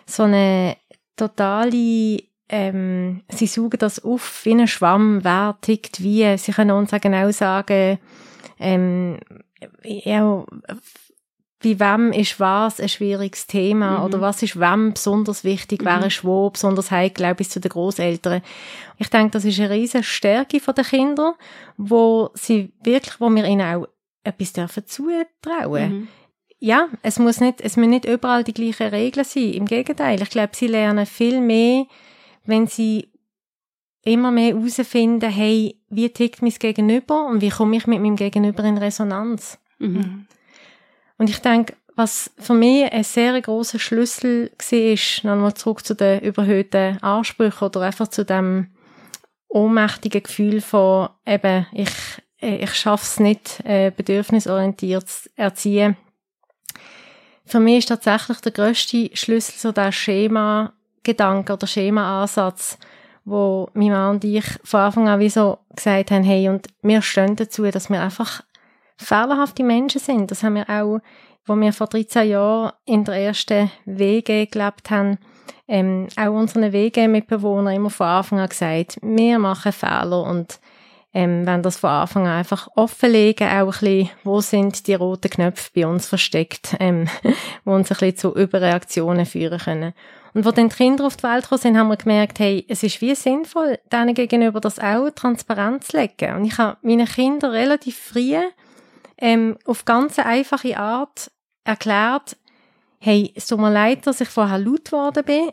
[0.07, 0.77] so eine
[1.17, 6.37] totale ähm, sie saugen das auf wie ein Schwamm, wer tickt wie.
[6.39, 7.99] Sie können uns auch genau sagen,
[8.59, 9.19] ähm,
[9.83, 10.45] ja,
[11.63, 14.05] bei wem ist was ein schwieriges Thema mhm.
[14.05, 15.87] oder was ist wem besonders wichtig, mhm.
[15.87, 18.43] wer ist wo besonders heikel, bis zu den Großeltern.
[18.99, 21.35] Ich denke, das ist eine riesige Stärke der Kinder,
[21.77, 23.89] wo sie wirklich, wo wir ihnen auch
[24.23, 25.93] etwas dürfen zutrauen.
[25.93, 26.09] Mhm.
[26.59, 29.53] Ja, es muss nicht, es müssen nicht überall die gleichen Regeln sein.
[29.53, 31.85] Im Gegenteil, ich glaube, sie lernen viel mehr,
[32.45, 33.11] wenn sie
[34.03, 38.65] immer mehr herausfinden, hey, wie tickt mein Gegenüber und wie komme ich mit meinem Gegenüber
[38.65, 39.59] in Resonanz.
[39.79, 40.27] Mhm.
[41.19, 46.21] Und ich denke, was für mich ein sehr großer Schlüssel war, nochmal zurück zu den
[46.21, 48.69] überhöhten Ansprüchen oder einfach zu dem
[49.49, 51.91] ohnmächtigen Gefühl von, eben, ich,
[52.39, 55.97] ich schaffe es nicht, äh, bedürfnisorientiert zu erziehen.
[57.47, 62.77] Für mich ist tatsächlich der grösste Schlüssel so der Schema-Gedanke oder Schema-Ansatz,
[63.25, 67.01] wo mein Mann und ich von Anfang an wie so gesagt haben, hey, und wir
[67.03, 68.43] stehen dazu, dass wir einfach
[68.97, 70.31] fehlerhafte Menschen sind.
[70.31, 71.01] Das haben wir auch,
[71.47, 75.19] wo wir vor 13 Jahren in der ersten WG gelebt haben,
[75.69, 80.61] ähm, auch unseren WG-Mitbewohnern immer von Anfang an gesagt, wir machen Fehler und
[81.13, 85.31] ähm, wenn das von Anfang an einfach offenlegen, auch ein bisschen, wo sind die roten
[85.31, 87.09] Knöpfe bei uns versteckt, ähm,
[87.65, 89.95] wo uns ein bisschen zu Überreaktionen führen können.
[90.35, 92.83] Und wo dann die Kinder auf die Welt gekommen sind, haben wir gemerkt, hey, es
[92.83, 96.37] ist wie sinnvoll, denen gegenüber das auch transparent zu legen.
[96.37, 98.37] Und ich habe meinen Kindern relativ früh
[99.19, 101.31] ähm, auf ganz einfache Art
[101.65, 102.37] erklärt,
[102.99, 105.51] hey, es tut mir leid, dass ich vorher laut geworden bin.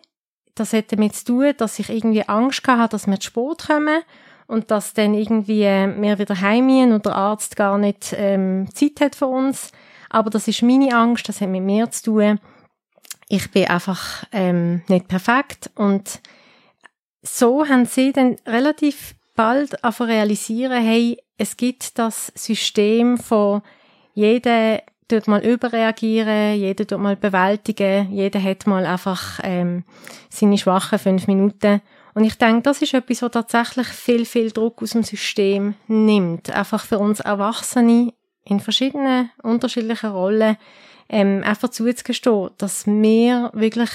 [0.56, 4.04] Das hat damit zu tun, dass ich irgendwie Angst hatte, dass wir zu Sport kommen
[4.48, 9.02] und dass dann irgendwie äh, wir wieder heimgehen und der Arzt gar nicht ähm, Zeit
[9.02, 9.72] hat für uns.
[10.10, 12.40] Aber das ist meine Angst, das hat mit mir zu tun.
[13.30, 16.22] Ich bin einfach ähm, nicht perfekt und
[17.24, 23.62] so haben sie dann relativ bald realisieren, hey, es gibt das System von
[24.14, 29.84] jeder tut mal überreagieren, jeder tut mal bewältigen, jeder hat mal einfach ähm,
[30.30, 31.82] seine schwachen fünf Minuten.
[32.14, 36.52] Und ich denke, das ist etwas, was tatsächlich viel, viel Druck aus dem System nimmt.
[36.52, 38.14] Einfach für uns Erwachsene
[38.46, 40.58] in verschiedenen unterschiedlichen Rollen
[41.10, 43.90] ähm, einfach zuzugestehen, dass wir wirklich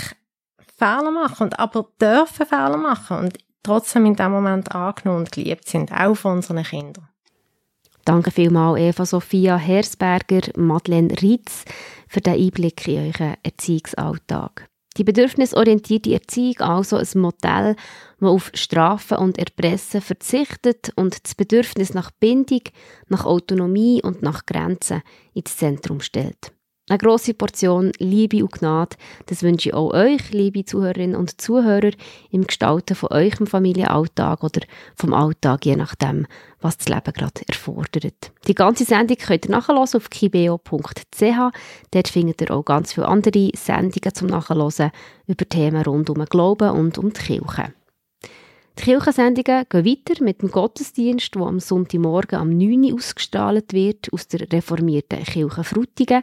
[0.78, 5.68] Fehler machen, und aber dürfen Fehler machen und trotzdem in dem Moment angenommen und geliebt
[5.68, 7.08] sind, auch von unseren Kindern.
[8.04, 11.64] Danke vielmals Eva Sophia Hersberger, Madeleine Ritz
[12.08, 14.68] für den Einblick in euren Erziehungsalltag.
[14.96, 17.76] Die bedürfnisorientierte Erziehung also ein Modell,
[18.18, 22.62] das auf Strafen und Erpressen verzichtet und das Bedürfnis nach Bindung,
[23.08, 25.02] nach Autonomie und nach Grenzen
[25.34, 26.52] ins Zentrum stellt.
[26.88, 31.90] Eine grosse Portion Liebe und Gnade, das wünsche ich auch euch, liebe Zuhörerinnen und Zuhörer,
[32.30, 34.62] im Gestalten von eurem Familienalltag oder
[34.96, 36.26] vom Alltag, je nachdem,
[36.62, 38.32] was das Leben gerade erfordert.
[38.46, 41.20] Die ganze Sendung könnt ihr nachhören auf kibeo.ch.
[41.90, 44.90] Dort findet ihr auch ganz viele andere Sendungen zum Nachhören
[45.26, 47.74] über Themen rund um den Glauben und um die Kirche.
[48.78, 54.10] Die Kirchensendungen gehen weiter mit dem Gottesdienst, der am Sonntagmorgen am 9 Uhr ausgestrahlt wird
[54.10, 56.22] aus der reformierten Kirche Frutigen.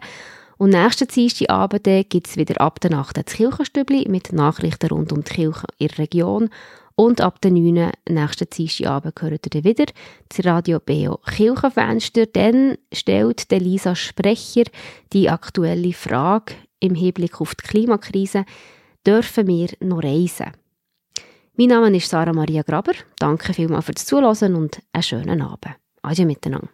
[0.58, 5.24] Und nächsten Dienstagabend gibt es wieder ab der Nacht das Kirchenstübli mit Nachrichten rund um
[5.24, 6.50] die Kirche in der Region
[6.96, 7.92] Und ab der 9.
[8.08, 9.86] nächsten Dienstagabend gehört ihr wieder
[10.30, 12.26] zu Radio Beo Kirchenfenster.
[12.28, 14.64] Dann stellt Lisa Sprecher
[15.12, 18.46] die aktuelle Frage im Hinblick auf die Klimakrise.
[19.06, 20.52] Dürfen wir noch reisen?
[21.58, 22.94] Mein Name ist Sarah Maria Graber.
[23.20, 25.76] Danke vielmals fürs Zuhören und einen schönen Abend.
[26.02, 26.70] Adieu miteinander.